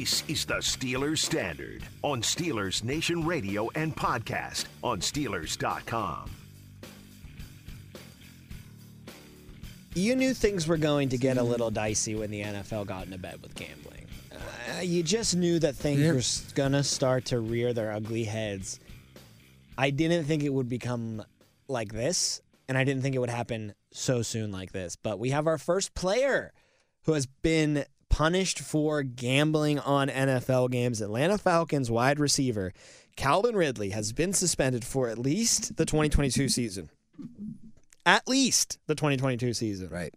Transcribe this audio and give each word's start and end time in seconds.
This 0.00 0.24
is 0.28 0.46
the 0.46 0.54
Steelers 0.54 1.18
Standard 1.18 1.82
on 2.02 2.22
Steelers 2.22 2.82
Nation 2.82 3.26
Radio 3.26 3.68
and 3.74 3.94
podcast 3.94 4.64
on 4.82 5.00
Steelers.com. 5.00 6.30
You 9.94 10.16
knew 10.16 10.32
things 10.32 10.66
were 10.66 10.78
going 10.78 11.10
to 11.10 11.18
get 11.18 11.36
a 11.36 11.42
little 11.42 11.70
dicey 11.70 12.14
when 12.14 12.30
the 12.30 12.40
NFL 12.40 12.86
got 12.86 13.04
into 13.04 13.18
bed 13.18 13.42
with 13.42 13.54
gambling. 13.54 14.06
Uh, 14.32 14.80
you 14.80 15.02
just 15.02 15.36
knew 15.36 15.58
that 15.58 15.76
things 15.76 16.00
Yeah. 16.00 16.12
were 16.12 16.18
s- 16.20 16.50
gonna 16.54 16.82
start 16.82 17.26
to 17.26 17.38
rear 17.38 17.74
their 17.74 17.92
ugly 17.92 18.24
heads. 18.24 18.80
I 19.76 19.90
didn't 19.90 20.24
think 20.24 20.42
it 20.42 20.54
would 20.54 20.70
become 20.70 21.22
like 21.68 21.92
this, 21.92 22.40
and 22.70 22.78
I 22.78 22.84
didn't 22.84 23.02
think 23.02 23.14
it 23.16 23.18
would 23.18 23.28
happen 23.28 23.74
so 23.92 24.22
soon 24.22 24.50
like 24.50 24.72
this. 24.72 24.96
But 24.96 25.18
we 25.18 25.28
have 25.28 25.46
our 25.46 25.58
first 25.58 25.92
player 25.92 26.54
who 27.02 27.12
has 27.12 27.26
been 27.26 27.84
punished 28.10 28.58
for 28.58 29.02
gambling 29.02 29.78
on 29.78 30.08
NFL 30.08 30.70
games. 30.70 31.00
Atlanta 31.00 31.38
Falcons 31.38 31.90
wide 31.90 32.18
receiver 32.20 32.72
Calvin 33.16 33.56
Ridley 33.56 33.90
has 33.90 34.12
been 34.12 34.32
suspended 34.32 34.84
for 34.84 35.08
at 35.08 35.18
least 35.18 35.76
the 35.76 35.84
2022 35.86 36.48
season. 36.48 36.90
At 38.06 38.26
least 38.28 38.78
the 38.86 38.94
2022 38.94 39.52
season 39.54 39.88
Right. 39.88 40.14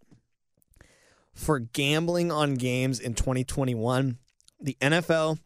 for 1.33 1.59
gambling 1.59 2.31
on 2.31 2.55
games 2.55 2.99
in 2.99 3.13
2021. 3.13 4.17
The 4.61 4.77
NFL 4.81 5.39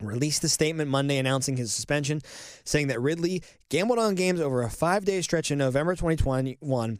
released 0.00 0.42
a 0.44 0.48
statement 0.48 0.90
Monday 0.90 1.18
announcing 1.18 1.56
his 1.58 1.72
suspension, 1.72 2.22
saying 2.64 2.86
that 2.86 3.00
Ridley 3.00 3.42
gambled 3.68 3.98
on 3.98 4.14
games 4.14 4.40
over 4.40 4.62
a 4.62 4.70
five 4.70 5.04
day 5.04 5.20
stretch 5.20 5.50
in 5.50 5.58
November 5.58 5.94
2021 5.94 6.98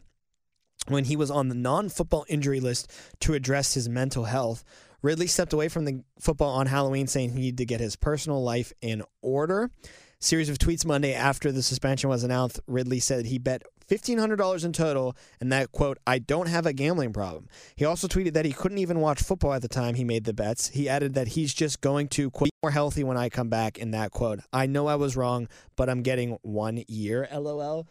when 0.87 1.05
he 1.05 1.15
was 1.15 1.31
on 1.31 1.49
the 1.49 1.55
non 1.55 1.89
football 1.89 2.25
injury 2.27 2.59
list 2.59 2.91
to 3.21 3.33
address 3.33 3.73
his 3.73 3.89
mental 3.89 4.25
health. 4.25 4.63
Ridley 5.01 5.27
stepped 5.27 5.53
away 5.53 5.67
from 5.67 5.85
the 5.85 6.03
football 6.19 6.51
on 6.51 6.67
Halloween, 6.67 7.07
saying 7.07 7.31
he 7.31 7.39
needed 7.39 7.57
to 7.57 7.65
get 7.65 7.79
his 7.79 7.95
personal 7.95 8.43
life 8.43 8.71
in 8.81 9.03
order. 9.21 9.71
Series 10.19 10.49
of 10.49 10.59
tweets 10.59 10.85
Monday 10.85 11.15
after 11.15 11.51
the 11.51 11.63
suspension 11.63 12.07
was 12.07 12.23
announced, 12.23 12.59
Ridley 12.67 12.99
said 12.99 13.25
he 13.25 13.39
bet 13.39 13.63
$1,500 13.89 14.63
in 14.63 14.71
total 14.71 15.15
and 15.39 15.51
that, 15.51 15.71
quote, 15.71 15.97
I 16.05 16.19
don't 16.19 16.47
have 16.47 16.67
a 16.67 16.73
gambling 16.73 17.11
problem. 17.11 17.47
He 17.75 17.85
also 17.85 18.07
tweeted 18.07 18.33
that 18.33 18.45
he 18.45 18.53
couldn't 18.53 18.77
even 18.77 18.99
watch 18.99 19.21
football 19.21 19.53
at 19.53 19.63
the 19.63 19.67
time 19.67 19.95
he 19.95 20.03
made 20.03 20.23
the 20.23 20.33
bets. 20.33 20.69
He 20.69 20.87
added 20.87 21.15
that 21.15 21.29
he's 21.29 21.53
just 21.53 21.81
going 21.81 22.07
to, 22.09 22.29
quote, 22.29 22.49
be 22.49 22.57
more 22.63 22.71
healthy 22.71 23.03
when 23.03 23.17
I 23.17 23.29
come 23.29 23.49
back, 23.49 23.79
in 23.79 23.91
that 23.91 24.11
quote, 24.11 24.39
I 24.53 24.67
know 24.67 24.85
I 24.85 24.95
was 24.95 25.17
wrong, 25.17 25.47
but 25.75 25.89
I'm 25.89 26.03
getting 26.03 26.37
one 26.43 26.83
year, 26.87 27.27
lol. 27.33 27.87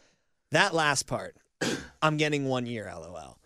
That 0.53 0.73
last 0.73 1.09
part, 1.09 1.37
I'm 2.03 2.17
getting 2.17 2.47
one 2.47 2.67
year, 2.67 2.91
lol. 2.95 3.39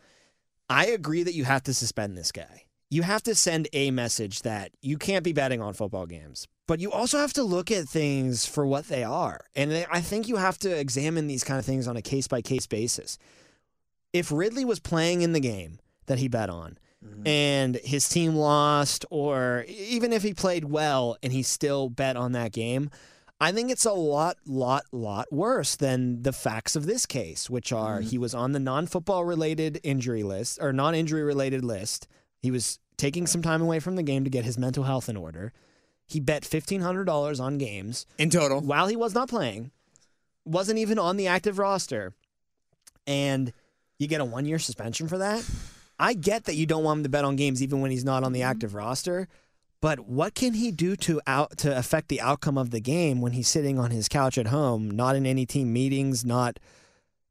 I 0.68 0.86
agree 0.86 1.22
that 1.22 1.34
you 1.34 1.44
have 1.44 1.62
to 1.64 1.74
suspend 1.74 2.16
this 2.16 2.32
guy. 2.32 2.64
You 2.90 3.02
have 3.02 3.22
to 3.24 3.34
send 3.34 3.68
a 3.72 3.90
message 3.90 4.42
that 4.42 4.70
you 4.80 4.98
can't 4.98 5.24
be 5.24 5.32
betting 5.32 5.60
on 5.60 5.74
football 5.74 6.06
games, 6.06 6.46
but 6.66 6.80
you 6.80 6.92
also 6.92 7.18
have 7.18 7.32
to 7.34 7.42
look 7.42 7.70
at 7.70 7.88
things 7.88 8.46
for 8.46 8.66
what 8.66 8.88
they 8.88 9.02
are. 9.02 9.40
And 9.54 9.86
I 9.90 10.00
think 10.00 10.28
you 10.28 10.36
have 10.36 10.58
to 10.58 10.70
examine 10.70 11.26
these 11.26 11.44
kind 11.44 11.58
of 11.58 11.64
things 11.64 11.88
on 11.88 11.96
a 11.96 12.02
case 12.02 12.28
by 12.28 12.40
case 12.40 12.66
basis. 12.66 13.18
If 14.12 14.30
Ridley 14.30 14.64
was 14.64 14.80
playing 14.80 15.22
in 15.22 15.32
the 15.32 15.40
game 15.40 15.80
that 16.06 16.18
he 16.18 16.28
bet 16.28 16.48
on 16.48 16.78
mm-hmm. 17.04 17.26
and 17.26 17.76
his 17.76 18.08
team 18.08 18.36
lost, 18.36 19.04
or 19.10 19.64
even 19.68 20.12
if 20.12 20.22
he 20.22 20.32
played 20.32 20.64
well 20.64 21.16
and 21.22 21.32
he 21.32 21.42
still 21.42 21.88
bet 21.88 22.16
on 22.16 22.32
that 22.32 22.52
game, 22.52 22.90
I 23.40 23.52
think 23.52 23.70
it's 23.70 23.84
a 23.84 23.92
lot, 23.92 24.36
lot, 24.46 24.84
lot 24.92 25.32
worse 25.32 25.76
than 25.76 26.22
the 26.22 26.32
facts 26.32 26.76
of 26.76 26.86
this 26.86 27.04
case, 27.04 27.50
which 27.50 27.72
are 27.72 27.98
mm-hmm. 27.98 28.08
he 28.08 28.18
was 28.18 28.34
on 28.34 28.52
the 28.52 28.60
non 28.60 28.86
football 28.86 29.24
related 29.24 29.80
injury 29.82 30.22
list 30.22 30.58
or 30.60 30.72
non 30.72 30.94
injury 30.94 31.22
related 31.22 31.64
list. 31.64 32.06
He 32.40 32.50
was 32.50 32.78
taking 32.96 33.26
some 33.26 33.42
time 33.42 33.60
away 33.60 33.80
from 33.80 33.96
the 33.96 34.02
game 34.02 34.24
to 34.24 34.30
get 34.30 34.44
his 34.44 34.58
mental 34.58 34.84
health 34.84 35.08
in 35.08 35.16
order. 35.16 35.52
He 36.06 36.20
bet 36.20 36.42
$1,500 36.42 37.40
on 37.40 37.58
games 37.58 38.06
In 38.18 38.30
total. 38.30 38.60
while 38.60 38.86
he 38.86 38.96
was 38.96 39.14
not 39.14 39.28
playing, 39.28 39.70
wasn't 40.44 40.78
even 40.78 40.98
on 40.98 41.16
the 41.16 41.26
active 41.26 41.58
roster, 41.58 42.12
and 43.06 43.52
you 43.98 44.06
get 44.06 44.20
a 44.20 44.24
one 44.24 44.44
year 44.44 44.58
suspension 44.58 45.08
for 45.08 45.18
that. 45.18 45.48
I 45.98 46.14
get 46.14 46.44
that 46.44 46.56
you 46.56 46.66
don't 46.66 46.84
want 46.84 46.98
him 46.98 47.02
to 47.04 47.08
bet 47.08 47.24
on 47.24 47.36
games 47.36 47.62
even 47.62 47.80
when 47.80 47.90
he's 47.90 48.04
not 48.04 48.24
on 48.24 48.32
the 48.32 48.40
mm-hmm. 48.40 48.50
active 48.50 48.74
roster, 48.74 49.28
but 49.84 50.00
what 50.00 50.34
can 50.34 50.54
he 50.54 50.70
do 50.70 50.96
to 50.96 51.20
out 51.26 51.58
to 51.58 51.76
affect 51.76 52.08
the 52.08 52.18
outcome 52.18 52.56
of 52.56 52.70
the 52.70 52.80
game 52.80 53.20
when 53.20 53.32
he's 53.32 53.48
sitting 53.48 53.78
on 53.78 53.90
his 53.90 54.08
couch 54.08 54.38
at 54.38 54.46
home, 54.46 54.90
not 54.90 55.14
in 55.14 55.26
any 55.26 55.44
team 55.44 55.74
meetings, 55.74 56.24
not 56.24 56.58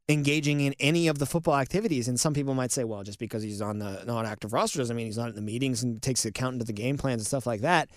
engaging 0.08 0.62
in 0.62 0.76
any 0.80 1.08
of 1.08 1.18
the 1.18 1.26
football 1.26 1.56
activities? 1.56 2.08
And 2.08 2.20
some 2.20 2.36
people 2.36 2.54
might 2.54 2.72
say, 2.72 2.84
well, 2.84 3.02
just 3.02 3.18
because 3.18 3.42
he's 3.42 3.60
on 3.60 3.80
the 3.80 4.04
non 4.06 4.28
active 4.28 4.54
roster 4.54 4.78
doesn't 4.78 4.96
mean 4.96 5.08
he's 5.08 5.18
not 5.18 5.30
in 5.30 5.36
the 5.36 5.42
meetings 5.42 5.82
and 5.82 6.00
takes 6.00 6.26
account 6.26 6.54
into 6.54 6.66
the 6.66 6.74
game 6.74 6.96
plans 6.96 7.22
and 7.22 7.26
stuff 7.26 7.48
like 7.48 7.62
that. 7.62 7.90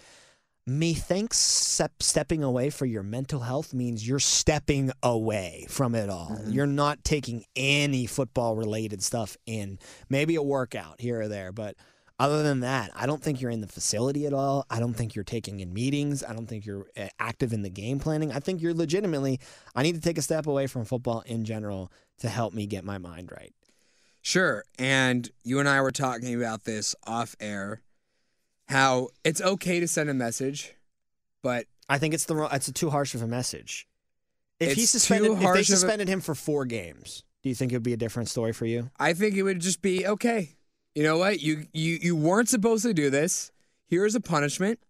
Methinks 0.66 1.36
step, 1.36 1.92
stepping 2.00 2.42
away 2.42 2.70
for 2.70 2.86
your 2.86 3.02
mental 3.02 3.40
health 3.40 3.74
means 3.74 4.08
you're 4.08 4.18
stepping 4.18 4.90
away 5.02 5.66
from 5.68 5.94
it 5.94 6.08
all. 6.08 6.30
Mm-hmm. 6.30 6.52
You're 6.52 6.66
not 6.66 7.04
taking 7.04 7.44
any 7.56 8.06
football 8.06 8.56
related 8.56 9.02
stuff 9.02 9.36
in. 9.44 9.78
Maybe 10.08 10.34
a 10.34 10.42
workout 10.42 10.98
here 10.98 11.20
or 11.20 11.28
there, 11.28 11.52
but 11.52 11.76
other 12.18 12.42
than 12.42 12.60
that, 12.60 12.90
I 12.94 13.06
don't 13.06 13.22
think 13.22 13.40
you're 13.40 13.50
in 13.50 13.60
the 13.60 13.66
facility 13.66 14.26
at 14.26 14.32
all. 14.32 14.64
I 14.70 14.80
don't 14.80 14.94
think 14.94 15.14
you're 15.14 15.24
taking 15.24 15.60
in 15.60 15.74
meetings. 15.74 16.24
I 16.24 16.32
don't 16.32 16.46
think 16.46 16.64
you're 16.64 16.86
uh, 16.96 17.08
active 17.18 17.52
in 17.52 17.62
the 17.62 17.70
game 17.70 17.98
planning. 17.98 18.32
I 18.32 18.40
think 18.40 18.62
you're 18.62 18.74
legitimately, 18.74 19.38
I 19.74 19.82
need 19.82 19.94
to 19.96 20.00
take 20.00 20.16
a 20.16 20.22
step 20.22 20.46
away 20.46 20.66
from 20.66 20.84
football 20.84 21.22
in 21.26 21.44
general 21.44 21.92
to 22.18 22.28
help 22.28 22.54
me 22.54 22.66
get 22.66 22.84
my 22.84 22.98
mind 22.98 23.30
right. 23.30 23.52
Sure. 24.22 24.64
And 24.78 25.30
you 25.44 25.60
and 25.60 25.68
I 25.68 25.80
were 25.80 25.92
talking 25.92 26.34
about 26.34 26.64
this 26.64 26.94
off 27.06 27.36
air. 27.38 27.82
How 28.68 29.10
it's 29.22 29.40
okay 29.40 29.78
to 29.78 29.86
send 29.86 30.10
a 30.10 30.14
message, 30.14 30.74
but 31.40 31.66
I 31.88 31.98
think 31.98 32.14
it's 32.14 32.24
the 32.24 32.34
wrong, 32.34 32.48
it's 32.52 32.66
a 32.66 32.72
too 32.72 32.90
harsh 32.90 33.14
of 33.14 33.22
a 33.22 33.26
message. 33.28 33.86
If 34.58 34.72
he 34.72 34.86
suspended, 34.86 35.30
if 35.30 35.38
they 35.38 35.46
of 35.46 35.56
a- 35.56 35.64
suspended 35.64 36.08
him 36.08 36.20
for 36.20 36.34
four 36.34 36.64
games, 36.64 37.22
do 37.44 37.48
you 37.48 37.54
think 37.54 37.70
it 37.70 37.76
would 37.76 37.84
be 37.84 37.92
a 37.92 37.96
different 37.96 38.28
story 38.28 38.52
for 38.52 38.66
you? 38.66 38.90
I 38.98 39.12
think 39.12 39.36
it 39.36 39.44
would 39.44 39.60
just 39.60 39.82
be 39.82 40.04
okay. 40.04 40.55
You 40.96 41.02
know 41.02 41.18
what? 41.18 41.42
You 41.42 41.66
you 41.74 41.98
you 42.00 42.16
weren't 42.16 42.48
supposed 42.48 42.82
to 42.84 42.94
do 42.94 43.10
this. 43.10 43.52
Here's 43.86 44.14
a 44.14 44.20
punishment. 44.20 44.80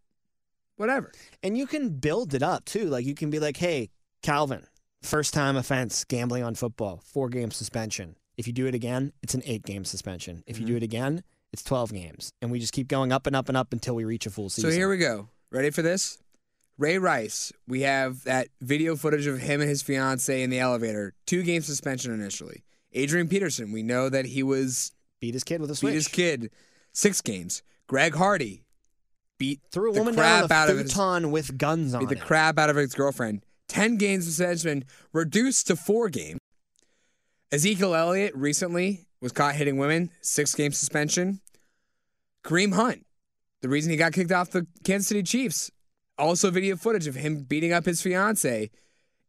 Whatever. 0.76 1.10
And 1.42 1.58
you 1.58 1.66
can 1.66 1.88
build 1.88 2.32
it 2.32 2.44
up 2.44 2.64
too. 2.64 2.84
Like 2.84 3.04
you 3.04 3.16
can 3.16 3.28
be 3.28 3.40
like, 3.40 3.56
hey, 3.56 3.90
Calvin, 4.22 4.64
first 5.02 5.34
time 5.34 5.56
offense, 5.56 6.04
gambling 6.04 6.44
on 6.44 6.54
football, 6.54 7.02
four 7.04 7.28
game 7.28 7.50
suspension. 7.50 8.14
If 8.36 8.46
you 8.46 8.52
do 8.52 8.68
it 8.68 8.74
again, 8.74 9.14
it's 9.20 9.34
an 9.34 9.42
eight 9.46 9.64
game 9.64 9.84
suspension. 9.84 10.44
If 10.46 10.60
you 10.60 10.64
do 10.64 10.74
mm-hmm. 10.74 10.76
it 10.76 10.82
again, 10.84 11.24
it's 11.52 11.64
12 11.64 11.92
games. 11.92 12.32
And 12.40 12.52
we 12.52 12.60
just 12.60 12.72
keep 12.72 12.86
going 12.86 13.10
up 13.10 13.26
and 13.26 13.34
up 13.34 13.48
and 13.48 13.56
up 13.56 13.72
until 13.72 13.96
we 13.96 14.04
reach 14.04 14.26
a 14.26 14.30
full 14.30 14.48
season. 14.48 14.70
So 14.70 14.76
here 14.76 14.88
we 14.88 14.98
go. 14.98 15.28
Ready 15.50 15.70
for 15.70 15.82
this? 15.82 16.18
Ray 16.78 16.98
Rice. 16.98 17.52
We 17.66 17.80
have 17.80 18.22
that 18.24 18.46
video 18.60 18.94
footage 18.94 19.26
of 19.26 19.40
him 19.40 19.60
and 19.60 19.68
his 19.68 19.82
fiance 19.82 20.40
in 20.40 20.50
the 20.50 20.60
elevator. 20.60 21.14
Two 21.26 21.42
game 21.42 21.62
suspension 21.62 22.14
initially. 22.14 22.62
Adrian 22.92 23.26
Peterson. 23.26 23.72
We 23.72 23.82
know 23.82 24.08
that 24.08 24.26
he 24.26 24.44
was 24.44 24.92
beat 25.20 25.34
his 25.34 25.44
kid 25.44 25.60
with 25.60 25.70
a 25.70 25.76
switch. 25.76 25.92
beat 25.92 25.96
his 25.96 26.08
kid. 26.08 26.50
Six 26.92 27.20
games. 27.20 27.62
Greg 27.86 28.14
Hardy 28.14 28.64
beat 29.38 29.60
Threw 29.70 29.90
a 29.90 29.94
the 29.94 30.00
woman 30.00 30.14
crap 30.14 30.48
down 30.48 30.52
out 30.52 30.68
a 30.68 30.72
of 30.72 30.78
his 30.78 30.92
with 31.30 31.58
guns 31.58 31.94
on 31.94 32.00
beat 32.00 32.08
the 32.08 32.16
it. 32.16 32.22
crap 32.22 32.58
out 32.58 32.70
of 32.70 32.76
his 32.76 32.94
girlfriend. 32.94 33.44
Ten 33.68 33.96
games 33.96 34.24
suspension 34.24 34.84
reduced 35.12 35.66
to 35.68 35.76
four 35.76 36.08
games. 36.08 36.38
Ezekiel 37.52 37.94
Elliott 37.94 38.34
recently 38.34 39.06
was 39.20 39.32
caught 39.32 39.54
hitting 39.54 39.76
women. 39.76 40.10
Six 40.20 40.54
game 40.54 40.72
suspension. 40.72 41.40
Kareem 42.44 42.74
Hunt, 42.74 43.04
the 43.60 43.68
reason 43.68 43.90
he 43.90 43.96
got 43.96 44.12
kicked 44.12 44.32
off 44.32 44.50
the 44.50 44.66
Kansas 44.84 45.08
City 45.08 45.22
Chiefs. 45.22 45.70
Also, 46.18 46.50
video 46.50 46.76
footage 46.76 47.06
of 47.06 47.14
him 47.14 47.42
beating 47.42 47.72
up 47.72 47.84
his 47.84 48.00
fiance. 48.00 48.70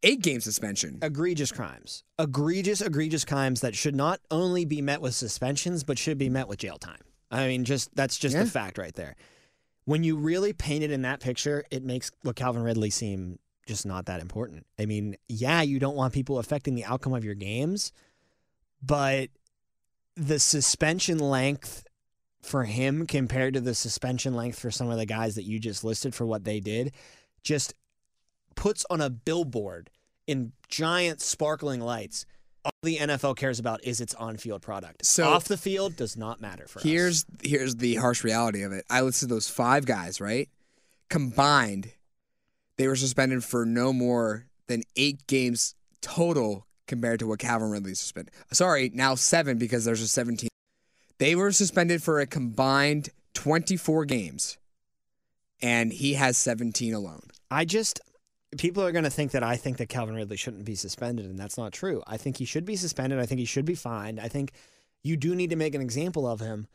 Eight 0.04 0.22
game 0.22 0.42
suspension. 0.42 1.00
egregious 1.02 1.52
crimes. 1.52 2.04
Egregious, 2.20 2.82
egregious 2.82 3.26
crimes 3.26 3.62
that 3.62 3.76
should 3.76 3.96
not 3.96 4.20
only 4.30 4.64
be 4.64 4.82
met 4.82 5.02
with 5.02 5.16
suspensions, 5.16 5.84
but 5.84 5.98
should 5.98 6.18
be 6.18 6.30
met 6.30 6.48
with 6.48 6.60
jail 6.60 6.78
time. 6.78 7.02
I 7.32 7.48
mean, 7.48 7.66
just 7.66 7.94
that's 7.96 8.18
just 8.18 8.36
Yeah. 8.36 8.44
the 8.44 8.50
fact 8.50 8.78
right 8.78 8.94
there. 8.94 9.16
When 9.86 10.04
you 10.04 10.16
really 10.18 10.54
paint 10.54 10.84
it 10.84 10.92
in 10.92 11.02
that 11.04 11.20
picture, 11.20 11.66
it 11.72 11.84
makes 11.84 12.12
what 12.22 12.36
Calvin 12.36 12.62
Ridley 12.62 12.90
seem 12.90 13.40
just 13.66 13.86
not 13.86 14.06
that 14.06 14.22
important. 14.22 14.66
I 14.80 14.86
mean, 14.86 15.18
yeah, 15.28 15.62
you 15.62 15.80
don't 15.80 15.96
want 15.96 16.14
people 16.14 16.40
affecting 16.40 16.76
the 16.76 16.86
outcome 16.86 17.14
of 17.14 17.26
your 17.26 17.36
games, 17.36 17.92
but 18.82 19.30
the 20.16 20.40
suspension 20.40 21.18
length 21.20 21.84
for 22.42 22.64
him 22.66 23.06
compared 23.08 23.54
to 23.56 23.62
the 23.62 23.76
suspension 23.76 24.36
length 24.36 24.60
for 24.60 24.72
some 24.72 24.90
of 24.90 24.98
the 24.98 25.06
guys 25.06 25.36
that 25.36 25.44
you 25.44 25.60
just 25.60 25.84
listed 25.84 26.14
for 26.16 26.26
what 26.26 26.44
they 26.44 26.60
did 26.60 26.94
just 27.44 27.74
puts 28.58 28.86
on 28.90 29.00
a 29.00 29.10
billboard 29.10 29.90
in 30.28 30.52
giant 30.68 31.22
sparkling 31.22 31.80
lights. 31.80 32.26
All 32.66 32.72
the 32.84 32.98
NFL 32.98 33.38
cares 33.38 33.60
about 33.60 33.82
is 33.86 34.02
its 34.02 34.14
on-field 34.16 34.62
product. 34.62 35.06
So- 35.06 35.24
off 35.30 35.46
the 35.46 35.56
field 35.56 35.96
does 35.96 36.18
not 36.18 36.42
matter 36.42 36.68
for 36.68 36.80
us. 36.80 36.84
Here's 36.84 37.26
here's 37.42 37.76
the 37.78 37.96
harsh 37.96 38.26
reality 38.26 38.64
of 38.64 38.74
it. 38.74 38.84
I 38.90 39.00
listed 39.02 39.30
those 39.30 39.48
five 39.50 39.86
guys, 39.86 40.20
right? 40.20 40.50
Combined, 41.08 41.92
they 42.76 42.88
were 42.90 42.98
suspended 42.98 43.46
for 43.46 43.66
no 43.66 43.94
more 43.94 44.48
than 44.68 44.84
eight 44.98 45.26
games 45.28 45.76
total 46.02 46.66
compared 46.88 47.20
to 47.20 47.28
what 47.28 47.40
Calvin 47.40 47.70
Ridley 47.70 47.94
suspended. 47.96 48.34
Sorry, 48.52 48.92
now 48.94 49.16
seven 49.16 49.58
because 49.58 49.86
there's 49.86 50.02
a 50.02 50.08
17. 50.08 50.50
They 51.20 51.36
were 51.36 51.52
suspended 51.54 52.04
for 52.04 52.20
a 52.20 52.28
combined 52.28 53.10
24 53.34 54.04
games. 54.06 54.58
and 55.62 55.92
he 55.92 56.14
has 56.14 56.38
17 56.38 56.94
alone. 56.94 57.24
I 57.50 57.66
just 57.66 58.00
people 58.58 58.84
are 58.84 58.92
going 58.92 59.04
to 59.04 59.10
think 59.10 59.32
that 59.32 59.44
I 59.44 59.58
think 59.58 59.78
that 59.78 59.90
Calvin 59.90 60.16
Ridley 60.16 60.38
shouldn't 60.38 60.66
be 60.66 60.76
suspended, 60.76 61.26
and 61.26 61.38
that's 61.38 61.58
not 61.58 61.74
true. 61.74 62.02
I 62.08 62.18
think 62.18 62.38
he 62.38 62.46
should 62.46 62.66
be 62.66 62.76
suspended. 62.76 63.20
I 63.20 63.26
think 63.26 63.40
he 63.40 63.46
should 63.46 63.66
be 63.66 63.76
fined. 63.76 64.20
I 64.20 64.28
think 64.30 64.52
you 65.04 65.18
do 65.18 65.36
need 65.36 65.50
to 65.50 65.56
make 65.56 65.76
an 65.76 65.82
example 65.82 66.26
of 66.28 66.40
him. 66.40 66.68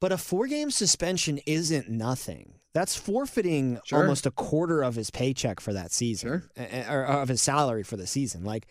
But 0.00 0.12
a 0.12 0.18
four 0.18 0.46
game 0.46 0.70
suspension 0.70 1.38
isn't 1.46 1.88
nothing. 1.88 2.54
That's 2.74 2.96
forfeiting 2.96 3.78
Sure. 3.84 4.00
almost 4.00 4.26
a 4.26 4.30
quarter 4.32 4.82
of 4.82 4.96
his 4.96 5.10
paycheck 5.10 5.60
for 5.60 5.72
that 5.72 5.92
season, 5.92 6.42
Sure. 6.56 6.84
or 6.90 7.04
of 7.06 7.28
his 7.28 7.40
salary 7.40 7.84
for 7.84 7.96
the 7.96 8.06
season. 8.06 8.44
Like, 8.44 8.66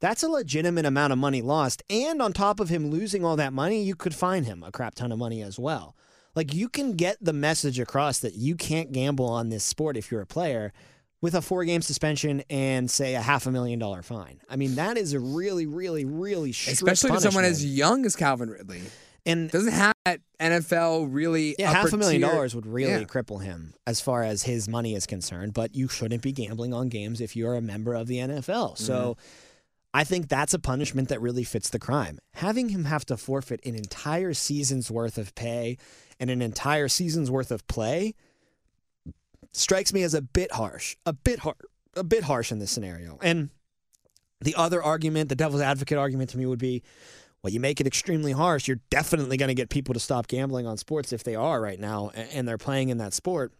that's 0.00 0.22
a 0.22 0.28
legitimate 0.28 0.86
amount 0.86 1.12
of 1.12 1.18
money 1.18 1.42
lost. 1.42 1.82
And 1.90 2.22
on 2.22 2.32
top 2.32 2.60
of 2.60 2.68
him 2.68 2.88
losing 2.90 3.24
all 3.24 3.34
that 3.36 3.52
money, 3.52 3.82
you 3.82 3.96
could 3.96 4.14
fine 4.14 4.44
him 4.44 4.62
a 4.62 4.70
crap 4.70 4.94
ton 4.94 5.10
of 5.10 5.18
money 5.18 5.42
as 5.42 5.58
well. 5.58 5.96
Like, 6.36 6.54
you 6.54 6.68
can 6.68 6.92
get 6.92 7.16
the 7.20 7.32
message 7.32 7.80
across 7.80 8.20
that 8.20 8.34
you 8.36 8.54
can't 8.54 8.92
gamble 8.92 9.26
on 9.26 9.48
this 9.48 9.64
sport 9.64 9.96
if 9.96 10.10
you're 10.12 10.20
a 10.20 10.26
player 10.26 10.72
with 11.20 11.34
a 11.34 11.42
four 11.42 11.64
game 11.64 11.82
suspension 11.82 12.42
and 12.48 12.90
say 12.90 13.14
a 13.14 13.20
half 13.20 13.46
a 13.46 13.50
million 13.50 13.78
dollar 13.78 14.02
fine. 14.02 14.40
I 14.48 14.56
mean, 14.56 14.76
that 14.76 14.96
is 14.96 15.12
a 15.12 15.20
really, 15.20 15.66
really, 15.66 16.04
really 16.04 16.50
Especially 16.50 17.10
for 17.10 17.20
someone 17.20 17.44
as 17.44 17.64
young 17.64 18.06
as 18.06 18.14
Calvin 18.16 18.50
Ridley. 18.50 18.82
and 19.26 19.50
Doesn't 19.50 19.72
have 19.72 19.94
that 20.04 20.20
NFL 20.40 21.08
really 21.12 21.56
yeah, 21.58 21.72
half 21.72 21.92
a 21.92 21.96
million 21.96 22.22
tier- 22.22 22.30
dollars 22.30 22.54
would 22.54 22.66
really 22.66 22.92
Yeah. 22.92 23.04
cripple 23.04 23.42
him 23.42 23.74
as 23.86 24.00
far 24.00 24.22
as 24.22 24.44
his 24.44 24.68
money 24.68 24.94
is 24.94 25.06
concerned. 25.06 25.54
But 25.54 25.74
you 25.74 25.88
shouldn't 25.88 26.22
be 26.22 26.30
gambling 26.32 26.72
on 26.72 26.88
games 26.88 27.20
if 27.20 27.34
you're 27.34 27.56
a 27.56 27.60
member 27.60 27.94
of 27.94 28.06
the 28.06 28.18
NFL. 28.18 28.76
So 28.78 28.94
Mm-hmm. 29.14 29.44
I 29.94 30.04
think 30.04 30.28
that's 30.28 30.52
a 30.52 30.58
punishment 30.58 31.08
that 31.08 31.20
really 31.20 31.44
fits 31.44 31.70
the 31.70 31.78
crime. 31.78 32.18
Having 32.34 32.68
him 32.68 32.84
have 32.84 33.06
to 33.06 33.16
forfeit 33.16 33.58
an 33.64 33.74
entire 33.74 34.34
season's 34.34 34.90
worth 34.90 35.16
of 35.16 35.34
pay 35.34 35.78
and 36.20 36.28
an 36.30 36.42
entire 36.42 36.88
season's 36.88 37.30
worth 37.30 37.50
of 37.50 37.66
play 37.68 38.14
strikes 39.52 39.92
me 39.92 40.02
as 40.02 40.14
a 40.14 40.22
bit 40.22 40.52
harsh, 40.52 40.96
a 41.06 41.12
bit 41.12 41.40
hard, 41.40 41.56
a 41.94 42.04
bit 42.04 42.24
harsh 42.24 42.52
in 42.52 42.58
this 42.58 42.70
scenario. 42.70 43.18
And 43.22 43.50
the 44.40 44.54
other 44.54 44.82
argument, 44.82 45.28
the 45.28 45.34
devil's 45.36 45.60
advocate 45.62 45.98
argument 45.98 46.30
to 46.30 46.38
me 46.38 46.46
would 46.46 46.58
be, 46.58 46.82
well, 47.42 47.52
you 47.52 47.60
make 47.60 47.80
it 47.80 47.86
extremely 47.86 48.32
harsh. 48.32 48.68
You're 48.68 48.80
definitely 48.90 49.36
going 49.36 49.48
to 49.48 49.54
get 49.54 49.68
people 49.70 49.94
to 49.94 50.00
stop 50.00 50.28
gambling 50.28 50.66
on 50.66 50.76
sports 50.76 51.12
if 51.12 51.24
they 51.24 51.34
are 51.34 51.60
right 51.60 51.78
now 51.78 52.10
and 52.10 52.46
they're 52.46 52.58
playing 52.58 52.88
in 52.88 52.98
that 52.98 53.14
sport. 53.14 53.52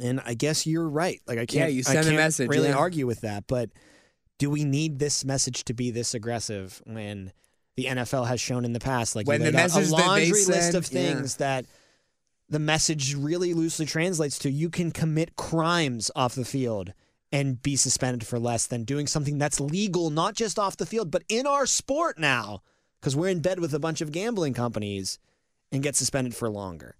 And 0.00 0.20
I 0.24 0.34
guess 0.34 0.66
you're 0.66 0.88
right. 0.88 1.20
Like 1.26 1.38
I 1.38 1.46
can't, 1.46 1.70
Yeah, 1.70 1.76
you 1.76 1.82
send 1.82 1.98
a 2.00 2.02
can't 2.04 2.16
message, 2.16 2.48
really 2.48 2.68
yeah. 2.68 2.74
argue 2.76 3.06
with 3.06 3.20
that. 3.22 3.44
But 3.46 3.70
do 4.38 4.50
we 4.50 4.64
need 4.64 4.98
this 4.98 5.24
message 5.24 5.64
to 5.64 5.74
be 5.74 5.90
this 5.90 6.14
aggressive 6.14 6.82
when 6.84 7.32
the 7.76 7.84
NFL 7.84 8.26
has 8.28 8.40
shown 8.40 8.64
in 8.64 8.72
the 8.72 8.80
past, 8.80 9.14
like 9.16 9.26
When 9.26 9.42
the 9.42 9.52
message 9.52 9.88
a 9.88 9.92
laundry 9.92 10.30
list 10.30 10.46
send- 10.46 10.74
of 10.74 10.86
things 10.86 11.36
that 11.36 11.64
the 12.52 12.58
message 12.58 13.14
really 13.14 13.54
loosely 13.54 13.86
translates 13.86 14.38
to 14.38 14.50
you 14.50 14.68
can 14.68 14.90
commit 14.90 15.36
crimes 15.36 16.10
off 16.14 16.34
the 16.34 16.44
field 16.44 16.92
and 17.32 17.62
be 17.62 17.76
suspended 17.76 18.26
for 18.26 18.38
less 18.38 18.66
than 18.66 18.84
doing 18.84 19.06
something 19.06 19.38
that's 19.38 19.58
legal, 19.58 20.10
not 20.10 20.34
just 20.34 20.58
off 20.58 20.76
the 20.76 20.84
field, 20.84 21.10
but 21.10 21.24
in 21.30 21.46
our 21.46 21.64
sport 21.64 22.18
now, 22.18 22.60
because 23.00 23.16
we're 23.16 23.30
in 23.30 23.40
bed 23.40 23.58
with 23.58 23.72
a 23.72 23.78
bunch 23.78 24.02
of 24.02 24.12
gambling 24.12 24.52
companies 24.52 25.18
and 25.72 25.82
get 25.82 25.96
suspended 25.96 26.34
for 26.34 26.50
longer. 26.50 26.94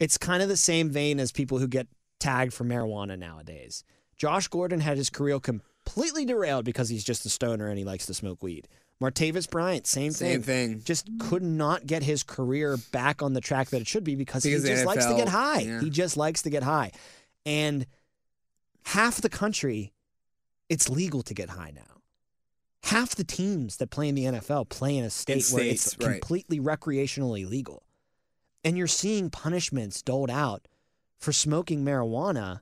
It's 0.00 0.18
kind 0.18 0.42
of 0.42 0.48
the 0.48 0.56
same 0.56 0.90
vein 0.90 1.20
as 1.20 1.30
people 1.30 1.58
who 1.58 1.68
get 1.68 1.86
tagged 2.18 2.52
for 2.52 2.64
marijuana 2.64 3.16
nowadays. 3.16 3.84
Josh 4.16 4.48
Gordon 4.48 4.80
had 4.80 4.96
his 4.96 5.08
career 5.08 5.38
completely 5.38 6.24
derailed 6.24 6.64
because 6.64 6.88
he's 6.88 7.04
just 7.04 7.24
a 7.24 7.28
stoner 7.28 7.68
and 7.68 7.78
he 7.78 7.84
likes 7.84 8.06
to 8.06 8.14
smoke 8.14 8.42
weed. 8.42 8.66
Martavis 9.00 9.48
Bryant, 9.48 9.86
same, 9.86 10.12
thing. 10.12 10.32
Same 10.32 10.42
thing. 10.42 10.82
Just 10.84 11.08
could 11.20 11.42
not 11.42 11.86
get 11.86 12.02
his 12.02 12.22
career 12.24 12.76
back 12.90 13.22
on 13.22 13.32
the 13.32 13.40
track 13.40 13.68
that 13.68 13.80
it 13.80 13.86
should 13.86 14.02
be 14.02 14.16
because, 14.16 14.42
Because 14.42 14.64
he 14.64 14.70
just 14.70 14.84
likes 14.84 15.06
to 15.06 15.14
get 15.14 15.28
high. 15.28 15.60
yeah. 15.60 15.80
He 15.80 15.88
just 15.90 16.16
likes 16.16 16.42
to 16.42 16.50
get 16.50 16.64
high. 16.64 16.90
And 17.46 17.86
half 18.86 19.20
the 19.20 19.28
country, 19.28 19.92
it's 20.68 20.88
legal 20.88 21.22
to 21.22 21.34
get 21.34 21.50
high 21.50 21.72
now. 21.74 21.82
Half 22.84 23.14
the 23.14 23.24
teams 23.24 23.76
that 23.76 23.90
play 23.90 24.08
in 24.08 24.14
the 24.14 24.24
NFL 24.24 24.68
play 24.68 24.96
in 24.96 25.04
a 25.04 25.10
state 25.10 25.46
where 25.50 25.62
it's 25.62 25.82
states, 25.82 26.04
right. 26.04 26.20
completely 26.20 26.58
recreationally 26.58 27.48
legal. 27.48 27.84
And 28.64 28.76
you're 28.76 28.86
seeing 28.86 29.30
punishments 29.30 30.02
doled 30.02 30.30
out 30.30 30.66
for 31.18 31.32
smoking 31.32 31.84
marijuana 31.84 32.60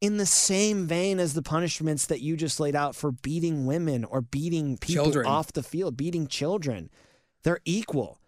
in 0.00 0.16
the 0.16 0.26
same 0.26 0.86
vein 0.86 1.18
as 1.18 1.34
the 1.34 1.42
punishments 1.42 2.06
that 2.06 2.20
you 2.20 2.36
just 2.36 2.58
laid 2.58 2.74
out 2.74 2.96
for 2.96 3.12
beating 3.12 3.66
women 3.66 4.04
or 4.04 4.20
beating 4.20 4.78
people 4.78 5.04
Children. 5.04 5.26
off 5.26 5.52
the 5.52 5.62
field, 5.62 5.96
beating 5.96 6.26
children. 6.26 6.90
They're 7.42 7.60
equal. 7.64 8.18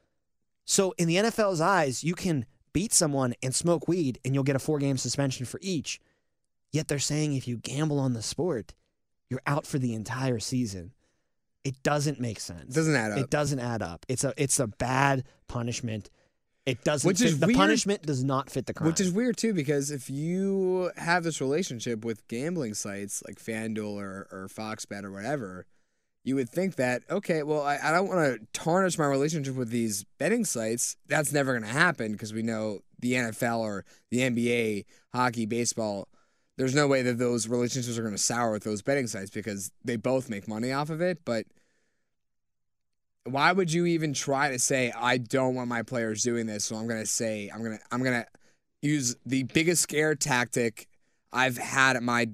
So 0.65 0.95
in 0.99 1.09
the 1.09 1.17
NFL's 1.17 1.61
eyes, 1.61 2.05
you 2.05 2.15
can 2.15 2.47
beat 2.73 2.93
someone 2.93 3.35
and 3.43 3.55
smoke 3.55 3.89
weed 3.89 4.19
and 4.25 4.35
you'll 4.35 4.45
get 4.45 4.57
a 4.57 4.61
four 4.61 4.79
game 4.79 4.97
suspension 4.97 5.47
for 5.47 5.59
each. 5.63 6.01
Yet 6.71 6.89
they're 6.89 6.99
saying 6.99 7.35
if 7.35 7.47
you 7.49 7.57
gamble 7.57 7.99
on 7.99 8.13
the 8.15 8.23
sport, 8.23 8.75
you're 9.29 9.43
out 9.47 9.67
for 9.67 9.79
the 9.79 9.95
entire 9.95 10.39
season. 10.39 10.93
It 11.65 11.83
doesn't 11.83 12.21
make 12.21 12.41
sense. 12.41 12.71
It 12.71 12.75
doesn't 12.75 12.97
add 12.97 13.13
up. 13.13 13.19
It 13.19 13.31
doesn't 13.31 13.61
add 13.61 13.83
up. 13.83 14.05
It's 14.09 14.25
a 14.25 14.35
it's 14.37 14.59
a 14.59 14.67
bad 14.67 15.25
punishment. 15.49 16.11
It 16.65 16.85
doesn't 16.85 17.07
Which 17.07 17.19
fit, 17.19 17.27
is 17.27 17.39
the 17.41 17.49
weird- 17.49 17.57
punishment 17.57 18.03
does 18.03 18.23
not 18.23 18.49
fit 18.51 18.67
the 18.67 18.75
crime. 18.75 18.89
Which 18.89 19.01
is 19.01 19.11
weird 19.11 19.37
too, 19.37 19.53
because 19.53 19.91
if 19.91 20.09
you 20.09 20.93
have 20.97 21.25
this 21.25 21.41
relationship 21.41 22.05
with 22.05 22.27
gambling 22.29 22.75
sites 22.75 23.23
like 23.27 23.39
FanDuel 23.41 23.95
or, 23.95 24.29
or 24.31 24.49
FoxBet 24.49 25.03
or 25.03 25.11
whatever, 25.11 25.67
you 26.25 26.37
would 26.37 26.49
think 26.49 26.77
that, 26.77 27.03
okay, 27.11 27.43
well, 27.43 27.63
I, 27.63 27.79
I 27.83 27.91
don't 27.91 28.07
want 28.07 28.39
to 28.41 28.47
tarnish 28.53 28.97
my 28.97 29.07
relationship 29.07 29.57
with 29.57 29.71
these 29.71 30.05
betting 30.19 30.45
sites. 30.45 30.97
That's 31.09 31.33
never 31.33 31.53
going 31.53 31.65
to 31.65 31.77
happen 31.77 32.13
because 32.13 32.33
we 32.33 32.43
know 32.43 32.79
the 33.01 33.15
NFL 33.15 33.59
or 33.59 33.85
the 34.13 34.19
NBA, 34.21 34.85
hockey, 35.13 35.47
baseball, 35.47 36.07
there's 36.59 36.77
no 36.77 36.87
way 36.87 37.03
that 37.03 37.19
those 37.19 37.49
relationships 37.49 37.99
are 37.99 38.03
going 38.03 38.15
to 38.15 38.23
sour 38.23 38.53
with 38.53 38.63
those 38.63 38.83
betting 38.83 39.09
sites 39.09 39.31
because 39.31 39.73
they 39.85 39.97
both 39.97 40.31
make 40.31 40.47
money 40.47 40.71
off 40.71 40.91
of 40.91 41.01
it. 41.01 41.25
But 41.25 41.47
why 43.25 43.53
would 43.53 43.73
you 43.73 43.87
even 43.87 44.13
try 44.13 44.51
to 44.51 44.59
say 44.59 44.93
I 44.97 45.19
don't 45.19 45.55
want 45.55 45.69
my 45.69 45.83
players 45.83 46.23
doing 46.23 46.47
this? 46.47 46.65
So 46.65 46.77
I'm 46.77 46.87
gonna 46.87 47.07
say 47.07 47.51
I'm 47.53 47.63
gonna 47.63 47.79
I'm 47.91 48.03
gonna 48.03 48.27
use 48.81 49.17
the 49.25 49.45
biggest 49.45 49.83
scare 49.83 50.15
tactic 50.15 50.89
I've 51.33 51.57
had 51.57 51.97
at 51.97 52.03
my 52.03 52.29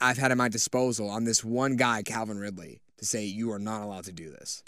I've 0.00 0.18
had 0.18 0.32
at 0.32 0.36
my 0.36 0.48
disposal 0.48 1.08
on 1.08 1.24
this 1.24 1.44
one 1.44 1.76
guy, 1.76 2.02
Calvin 2.02 2.38
Ridley, 2.38 2.80
to 2.98 3.04
say 3.04 3.24
you 3.24 3.52
are 3.52 3.58
not 3.58 3.82
allowed 3.82 4.04
to 4.04 4.12
do 4.12 4.30
this. 4.30 4.62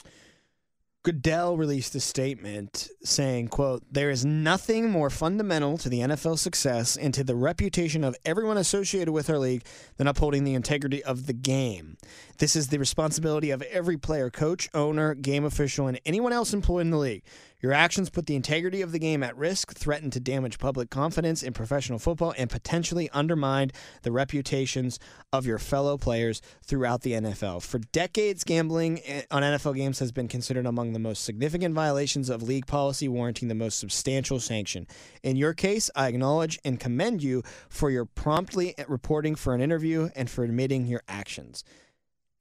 Goodell 1.06 1.56
released 1.56 1.94
a 1.94 2.00
statement 2.00 2.88
saying, 3.04 3.46
quote, 3.46 3.84
there 3.88 4.10
is 4.10 4.24
nothing 4.24 4.90
more 4.90 5.08
fundamental 5.08 5.78
to 5.78 5.88
the 5.88 6.00
NFL 6.00 6.36
success 6.36 6.96
and 6.96 7.14
to 7.14 7.22
the 7.22 7.36
reputation 7.36 8.02
of 8.02 8.16
everyone 8.24 8.56
associated 8.56 9.12
with 9.12 9.30
our 9.30 9.38
league 9.38 9.64
than 9.98 10.08
upholding 10.08 10.42
the 10.42 10.54
integrity 10.54 11.04
of 11.04 11.26
the 11.26 11.32
game. 11.32 11.96
This 12.38 12.56
is 12.56 12.66
the 12.66 12.80
responsibility 12.80 13.52
of 13.52 13.62
every 13.62 13.96
player, 13.96 14.30
coach, 14.30 14.68
owner, 14.74 15.14
game 15.14 15.44
official, 15.44 15.86
and 15.86 16.00
anyone 16.04 16.32
else 16.32 16.52
employed 16.52 16.80
in 16.80 16.90
the 16.90 16.98
league. 16.98 17.22
Your 17.60 17.72
actions 17.72 18.10
put 18.10 18.26
the 18.26 18.36
integrity 18.36 18.82
of 18.82 18.92
the 18.92 18.98
game 18.98 19.22
at 19.22 19.36
risk, 19.36 19.74
threaten 19.74 20.10
to 20.10 20.20
damage 20.20 20.58
public 20.58 20.90
confidence 20.90 21.42
in 21.42 21.52
professional 21.52 21.98
football, 21.98 22.34
and 22.36 22.50
potentially 22.50 23.08
undermine 23.10 23.70
the 24.02 24.12
reputations 24.12 24.98
of 25.32 25.46
your 25.46 25.58
fellow 25.58 25.96
players 25.96 26.42
throughout 26.62 27.00
the 27.02 27.12
NFL. 27.12 27.62
For 27.62 27.78
decades, 27.78 28.44
gambling 28.44 29.00
eh, 29.04 29.22
on 29.30 29.42
NFL 29.42 29.76
games 29.76 29.98
has 30.00 30.12
been 30.12 30.28
considered 30.28 30.66
among 30.66 30.92
the 30.92 30.98
most 30.98 31.24
significant 31.24 31.74
violations 31.74 32.28
of 32.28 32.42
league 32.42 32.66
policy, 32.66 33.08
warranting 33.08 33.48
the 33.48 33.54
most 33.54 33.78
substantial 33.78 34.38
sanction. 34.38 34.86
In 35.22 35.36
your 35.36 35.54
case, 35.54 35.90
I 35.96 36.08
acknowledge 36.08 36.58
and 36.64 36.78
commend 36.78 37.22
you 37.22 37.42
for 37.68 37.90
your 37.90 38.04
promptly 38.04 38.74
reporting 38.86 39.34
for 39.34 39.54
an 39.54 39.60
interview 39.62 40.10
and 40.14 40.28
for 40.28 40.44
admitting 40.44 40.86
your 40.86 41.02
actions. 41.08 41.64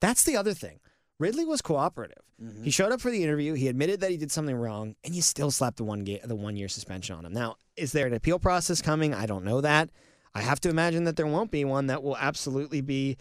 That's 0.00 0.24
the 0.24 0.36
other 0.36 0.52
thing. 0.52 0.80
Ridley 1.18 1.44
was 1.44 1.62
cooperative. 1.62 2.22
Mm-hmm. 2.42 2.64
He 2.64 2.70
showed 2.70 2.92
up 2.92 3.00
for 3.00 3.10
the 3.10 3.22
interview. 3.22 3.54
He 3.54 3.68
admitted 3.68 4.00
that 4.00 4.10
he 4.10 4.16
did 4.16 4.30
something 4.30 4.54
wrong, 4.54 4.94
and 5.04 5.14
you 5.14 5.22
still 5.22 5.50
slapped 5.50 5.78
the 5.78 5.84
one 5.84 6.04
ga- 6.04 6.20
the 6.24 6.36
one 6.36 6.56
year 6.56 6.68
suspension 6.68 7.16
on 7.16 7.24
him. 7.24 7.32
Now, 7.32 7.56
is 7.76 7.92
there 7.92 8.06
an 8.06 8.14
appeal 8.14 8.38
process 8.38 8.82
coming? 8.82 9.14
I 9.14 9.26
don't 9.26 9.44
know 9.44 9.60
that. 9.62 9.90
I 10.34 10.42
have 10.42 10.60
to 10.60 10.68
imagine 10.68 11.04
that 11.04 11.16
there 11.16 11.26
won't 11.26 11.50
be 11.50 11.64
one 11.64 11.86
that 11.86 12.02
will 12.02 12.16
absolutely 12.16 12.82
be 12.82 13.16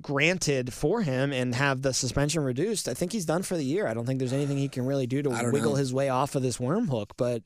granted 0.00 0.72
for 0.72 1.02
him 1.02 1.32
and 1.32 1.54
have 1.54 1.82
the 1.82 1.92
suspension 1.92 2.42
reduced. 2.42 2.88
I 2.88 2.94
think 2.94 3.12
he's 3.12 3.26
done 3.26 3.42
for 3.42 3.56
the 3.56 3.64
year. 3.64 3.86
I 3.86 3.94
don't 3.94 4.06
think 4.06 4.18
there's 4.18 4.32
anything 4.32 4.56
he 4.56 4.68
can 4.68 4.86
really 4.86 5.06
do 5.06 5.22
to 5.22 5.28
wiggle 5.52 5.72
know. 5.72 5.74
his 5.74 5.92
way 5.92 6.08
off 6.08 6.34
of 6.34 6.42
this 6.42 6.58
worm 6.58 6.88
hook. 6.88 7.12
But 7.16 7.42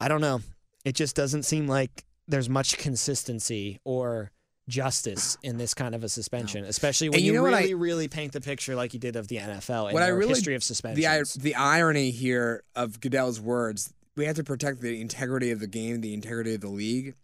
I 0.00 0.08
don't 0.08 0.20
know. 0.20 0.40
It 0.84 0.94
just 0.94 1.16
doesn't 1.16 1.44
seem 1.44 1.66
like 1.66 2.04
there's 2.28 2.48
much 2.48 2.78
consistency 2.78 3.80
or 3.84 4.30
justice 4.68 5.36
in 5.42 5.58
this 5.58 5.74
kind 5.74 5.94
of 5.94 6.04
a 6.04 6.08
suspension, 6.08 6.64
especially 6.64 7.08
when 7.08 7.16
And 7.16 7.24
you, 7.24 7.32
you 7.32 7.38
know 7.38 7.42
what 7.42 7.54
I- 7.54 7.60
really, 7.62 7.74
really 7.74 8.08
paint 8.08 8.32
the 8.32 8.40
picture 8.40 8.74
like 8.76 8.94
you 8.94 9.00
did 9.00 9.16
of 9.16 9.28
the 9.28 9.36
NFL 9.38 9.86
and 9.86 9.94
What 9.94 10.02
I 10.02 10.08
really- 10.08 10.28
history 10.30 10.54
of 10.54 10.60
The 10.62 10.66
suspensions. 10.66 11.34
the 11.34 11.54
irony 11.54 12.10
here 12.10 12.62
of 12.76 13.00
Goodell's 13.00 13.40
words, 13.40 13.92
we 14.16 14.24
have 14.26 14.36
to 14.36 14.44
protect 14.44 14.80
the 14.80 15.00
integrity 15.00 15.50
of 15.50 15.58
the 15.60 15.66
game, 15.66 16.00
the 16.00 16.14
integrity 16.14 16.54
of 16.54 16.60
the 16.60 16.68
league. 16.68 17.14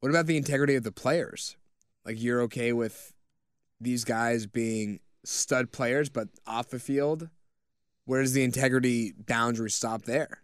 What 0.00 0.08
about 0.10 0.26
the 0.26 0.36
integrity 0.36 0.74
of 0.74 0.82
the 0.82 0.92
players? 0.92 1.56
Like 2.04 2.20
you're 2.20 2.42
okay 2.42 2.72
with 2.72 3.12
these 3.80 4.04
guys 4.04 4.46
being 4.46 5.00
stud 5.24 5.70
players, 5.72 6.08
but 6.08 6.28
off 6.46 6.70
the 6.70 6.78
field, 6.78 7.28
where 8.04 8.22
does 8.22 8.32
the 8.32 8.42
integrity 8.42 9.12
boundary 9.12 9.70
stop 9.70 10.04
there? 10.04 10.42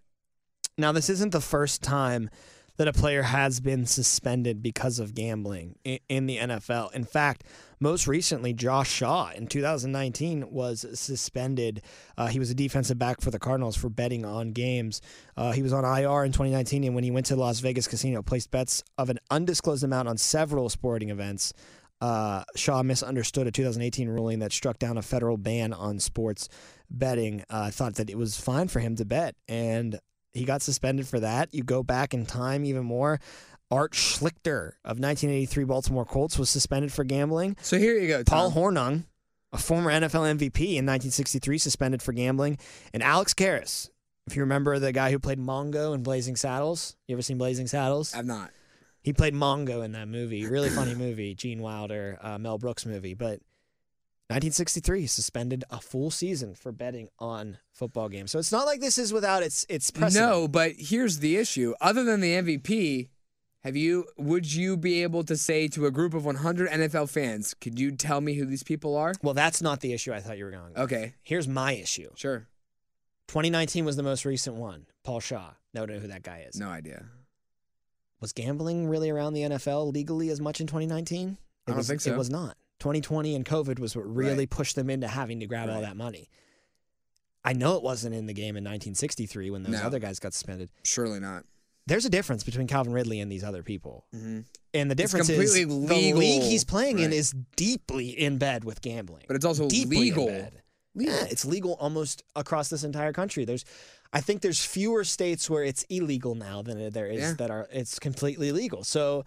Now, 0.79 0.93
this 0.93 1.09
isn't 1.09 1.31
the 1.33 1.41
first 1.41 1.83
time 1.83 2.29
that 2.77 2.89
a 2.89 2.93
player 2.93 3.23
has 3.23 3.61
been 3.61 3.87
suspended 3.87 4.63
because 4.63 4.99
of 4.99 5.15
gambling 5.15 5.77
in, 5.85 6.27
the 6.27 6.39
NFL. 6.39 6.93
In 6.93 7.05
fact, 7.05 7.45
most 7.81 8.07
recently, 8.07 8.53
Josh 8.53 8.91
Shaw 8.91 9.31
in 9.31 9.47
2019 9.47 10.51
was 10.51 10.87
suspended. 10.99 11.83
Uh, 12.17 12.27
he 12.27 12.39
was 12.39 12.51
a 12.51 12.55
defensive 12.55 12.99
back 12.99 13.21
for 13.21 13.31
the 13.31 13.39
Cardinals 13.39 13.77
for 13.77 13.89
betting 13.89 14.25
on 14.25 14.53
games. 14.53 15.01
Uh, 15.37 15.53
he 15.53 15.63
was 15.63 15.73
on 15.73 15.85
IR 15.85 16.25
in 16.25 16.33
2019, 16.33 16.85
and 16.85 16.95
when 16.95 17.05
he 17.05 17.11
went 17.11 17.27
to 17.27 17.37
Las 17.37 17.61
Vegas 17.61 17.87
Casino, 17.87 18.23
placed 18.23 18.51
bets 18.51 18.83
of 18.99 19.11
an 19.11 19.19
undisclosed 19.31 19.85
amount 19.85 20.09
on 20.09 20.17
several 20.17 20.69
sporting 20.69 21.11
events. 21.11 21.53
Uh, 22.01 22.45
Shaw 22.55 22.83
misunderstood 22.83 23.47
a 23.47 23.51
2018 23.51 24.09
ruling 24.09 24.41
that 24.41 24.53
struck 24.53 24.79
down 24.79 24.99
a 24.99 25.03
federal 25.03 25.39
ban 25.39 25.73
on 25.73 25.99
sports 25.99 26.49
betting. 26.91 27.43
Uh, 27.49 27.71
thought 27.71 27.95
that 27.95 28.11
it 28.11 28.19
was 28.19 28.39
fine 28.39 28.69
for 28.69 28.81
him 28.81 28.97
to 28.97 29.05
bet, 29.05 29.35
and 29.49 29.99
he 30.37 30.45
got 30.45 30.63
suspended 30.63 31.07
for 31.09 31.21
that. 31.21 31.53
You 31.53 31.63
go 31.63 31.83
back 31.83 32.15
in 32.15 32.27
time 32.27 32.65
even 32.65 32.85
more. 32.85 33.21
Art 33.71 33.93
Schlichter 33.93 34.75
of 34.85 35.01
1983 35.01 35.65
Baltimore 35.65 36.05
Colts 36.05 36.39
was 36.39 36.49
suspended 36.49 36.93
for 36.93 37.03
gambling. 37.03 37.57
So 37.63 37.79
here 37.79 37.99
you 37.99 38.07
go. 38.07 38.23
Paul 38.25 38.53
Hornung, 38.53 39.05
a 39.53 39.59
former 39.59 39.91
NFL 39.91 40.37
MVP 40.39 40.61
in 40.61 40.87
1963, 40.87 41.59
suspended 41.59 42.03
for 42.03 42.13
gambling. 42.13 42.59
And 42.95 43.03
Alex 43.03 43.35
Karras, 43.35 43.91
if 44.27 44.37
you 44.37 44.43
remember 44.43 44.79
the 44.79 44.93
guy 44.93 45.11
who 45.11 45.19
played 45.19 45.39
Mongo 45.39 45.95
in 45.95 46.03
Blazing 46.03 46.37
Saddles. 46.37 46.97
You 47.09 47.15
ever 47.17 47.23
seen 47.23 47.39
Blazing 47.39 47.67
Saddles? 47.67 48.15
I've 48.15 48.27
not. 48.27 48.51
He 49.03 49.13
played 49.13 49.35
Mongo 49.35 49.85
in 49.85 49.93
that 49.93 50.09
movie. 50.09 50.47
Really 50.47 50.69
funny 50.69 50.95
movie, 50.97 51.35
Gene 51.35 51.63
Wilder, 51.63 52.19
uh, 52.21 52.39
Mel 52.39 52.59
Brooks 52.59 52.87
movie. 52.87 53.15
But 53.15 53.41
1963 54.29 55.03
he 55.03 55.07
suspended 55.07 55.65
a 55.71 55.81
full 55.81 56.11
season 56.11 56.55
for 56.55 56.73
betting 56.73 57.09
on 57.21 57.59
football 57.73 58.09
games. 58.09 58.33
So 58.33 58.41
it's 58.41 58.51
not 58.51 58.67
like 58.67 58.81
this 58.81 58.99
is 58.99 59.13
without 59.13 59.43
its 59.45 59.65
its 59.69 59.91
precedent. 59.93 60.29
No, 60.29 60.49
but 60.49 60.73
here's 60.77 61.21
the 61.21 61.37
issue. 61.37 61.75
Other 61.81 62.03
than 62.03 62.21
the 62.21 62.35
MVP, 62.35 63.09
have 63.63 63.77
you 63.77 64.07
would 64.19 64.53
you 64.53 64.77
be 64.77 65.03
able 65.05 65.23
to 65.25 65.37
say 65.37 65.69
to 65.69 65.87
a 65.87 65.93
group 65.93 66.13
of 66.13 66.25
100 66.25 66.69
NFL 66.71 67.09
fans, 67.09 67.55
could 67.55 67.79
you 67.79 67.93
tell 67.93 68.21
me 68.21 68.35
who 68.35 68.45
these 68.47 68.65
people 68.65 68.97
are? 68.97 69.15
Well, 69.23 69.35
that's 69.35 69.63
not 69.63 69.81
the 69.81 69.93
issue 69.93 70.13
I 70.13 70.19
thought 70.21 70.39
you 70.39 70.45
were 70.45 70.51
going. 70.51 70.71
with. 70.71 70.79
Okay, 70.79 71.15
Here's 71.23 71.47
my 71.47 71.73
issue. 71.73 72.11
sure. 72.17 72.49
2019 73.29 73.85
was 73.85 73.97
the 73.97 74.03
most 74.05 74.25
recent 74.25 74.57
one. 74.57 74.87
Paul 75.05 75.21
Shaw. 75.21 75.51
No, 75.75 75.83
idea 75.83 75.99
who 75.99 76.09
that 76.09 76.23
guy 76.23 76.45
is. 76.49 76.59
No 76.59 76.69
idea. 76.69 77.07
Was 78.21 78.33
gambling 78.33 78.89
really 78.89 79.11
around 79.11 79.35
the 79.35 79.43
NFL 79.43 79.93
legally 79.93 80.31
as 80.31 80.41
much 80.41 80.61
in 80.61 80.67
2019? 80.67 81.29
It 81.31 81.37
I 81.67 81.71
don't 81.71 81.77
was, 81.77 81.89
think 81.89 82.01
so. 82.01 82.13
It 82.13 82.17
was 82.17 82.31
not. 82.31 82.57
2020 82.79 83.35
and 83.35 83.45
COVID 83.45 83.79
was 83.79 83.97
what 83.97 84.03
really 84.03 84.39
Right. 84.41 84.51
pushed 84.51 84.77
them 84.77 84.91
into 84.91 85.09
having 85.09 85.41
to 85.41 85.47
grab 85.47 85.69
all 85.71 85.81
that 85.81 85.97
money. 85.97 86.29
I 87.45 87.53
know 87.53 87.77
it 87.77 87.83
wasn't 87.83 88.15
in 88.15 88.27
the 88.27 88.35
game 88.35 88.57
in 88.57 88.65
1963 88.65 89.51
when 89.51 89.63
those 89.63 89.73
No. 89.75 89.83
other 89.83 89.99
guys 89.99 90.19
got 90.19 90.33
suspended. 90.35 90.71
Surely 90.83 91.21
not. 91.21 91.45
There's 91.87 92.05
a 92.05 92.11
difference 92.11 92.43
between 92.43 92.67
Calvin 92.67 92.93
Ridley 92.93 93.21
and 93.21 93.31
these 93.31 93.45
other 93.45 93.63
people. 93.63 94.05
hmm 94.13 94.41
And 94.75 94.91
the 94.91 94.95
difference 94.97 95.29
is 95.29 95.37
completely 95.55 95.87
the 95.87 96.13
league 96.19 96.43
he's 96.43 96.65
playing 96.65 96.99
in 96.99 97.13
is 97.13 97.33
deeply 97.55 98.09
in 98.11 98.39
bed 98.39 98.65
with 98.65 98.81
gambling. 98.83 99.25
But 99.29 99.37
it's 99.37 99.45
also 99.45 99.69
deeply 99.69 99.97
legal. 99.99 100.27
Legal. 100.27 100.51
Yeah, 100.99 101.25
it's 101.31 101.45
legal 101.45 101.75
almost 101.75 102.25
across 102.35 102.69
this 102.71 102.83
entire 102.83 103.13
country. 103.13 103.45
There's, 103.45 103.65
I 104.13 104.21
think 104.21 104.41
there's 104.43 104.65
fewer 104.65 105.05
states 105.05 105.49
where 105.49 105.63
it's 105.63 105.85
illegal 105.85 106.35
now 106.35 106.63
than 106.63 106.91
there 106.91 107.07
is 107.07 107.21
Yeah. 107.21 107.33
that 107.35 107.51
are 107.51 107.69
it's 107.71 107.99
completely 107.99 108.51
legal. 108.51 108.83
So, 108.83 109.25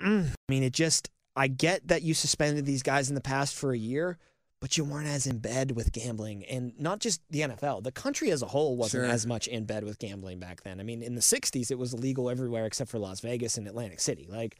mm, 0.00 0.28
I 0.30 0.34
mean, 0.52 0.62
it 0.62 0.72
just 0.74 1.10
I 1.36 1.48
get 1.48 1.88
that 1.88 2.02
you 2.02 2.14
suspended 2.14 2.66
these 2.66 2.82
guys 2.82 3.08
in 3.08 3.14
the 3.14 3.20
past 3.20 3.54
for 3.54 3.72
a 3.72 3.78
year, 3.78 4.18
but 4.60 4.76
you 4.76 4.84
weren't 4.84 5.06
as 5.08 5.26
in 5.26 5.38
bed 5.38 5.70
with 5.72 5.92
gambling, 5.92 6.44
and 6.44 6.72
not 6.78 6.98
just 7.00 7.22
the 7.30 7.40
NFL. 7.40 7.82
The 7.82 7.92
country 7.92 8.30
as 8.30 8.42
a 8.42 8.46
whole 8.46 8.76
wasn't 8.76 9.04
Sure. 9.04 9.10
as 9.10 9.26
much 9.26 9.46
in 9.48 9.64
bed 9.64 9.84
with 9.84 9.98
gambling 9.98 10.38
back 10.38 10.62
then. 10.64 10.80
I 10.80 10.82
mean, 10.82 11.02
in 11.02 11.14
the 11.14 11.22
'60s, 11.22 11.70
it 11.70 11.78
was 11.78 11.94
illegal 11.94 12.28
everywhere 12.28 12.66
except 12.66 12.90
for 12.90 12.98
Las 12.98 13.20
Vegas 13.20 13.56
and 13.56 13.66
Atlantic 13.66 14.00
City. 14.00 14.26
Like 14.28 14.56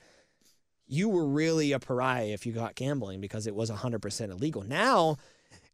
you 0.86 1.08
were 1.08 1.26
really 1.26 1.72
a 1.72 1.78
pariah 1.78 2.28
if 2.32 2.46
you 2.46 2.52
got 2.52 2.74
gambling 2.74 3.20
because 3.20 3.46
it 3.46 3.54
was 3.54 3.70
100% 3.70 4.30
illegal. 4.30 4.62
Now 4.62 5.16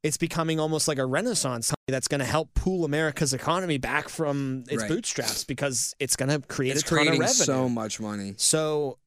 it's 0.02 0.16
becoming 0.18 0.60
almost 0.60 0.88
like 0.88 0.98
a 0.98 1.06
renaissance 1.06 1.72
that's 1.88 2.06
going 2.08 2.18
to 2.18 2.24
help 2.26 2.52
pull 2.54 2.84
America's 2.84 3.32
economy 3.32 3.78
back 3.78 4.08
from 4.08 4.64
its 4.68 4.82
Right. 4.82 4.88
bootstraps 4.90 5.44
because 5.44 5.94
it's 5.98 6.16
going 6.16 6.28
to 6.28 6.46
create 6.46 6.72
It's 6.76 6.82
a 6.82 6.84
ton 6.84 6.98
of 6.98 7.02
creating 7.06 7.20
revenue. 7.20 7.44
so 7.44 7.68
much 7.68 7.98
money. 7.98 8.34
So 8.36 8.98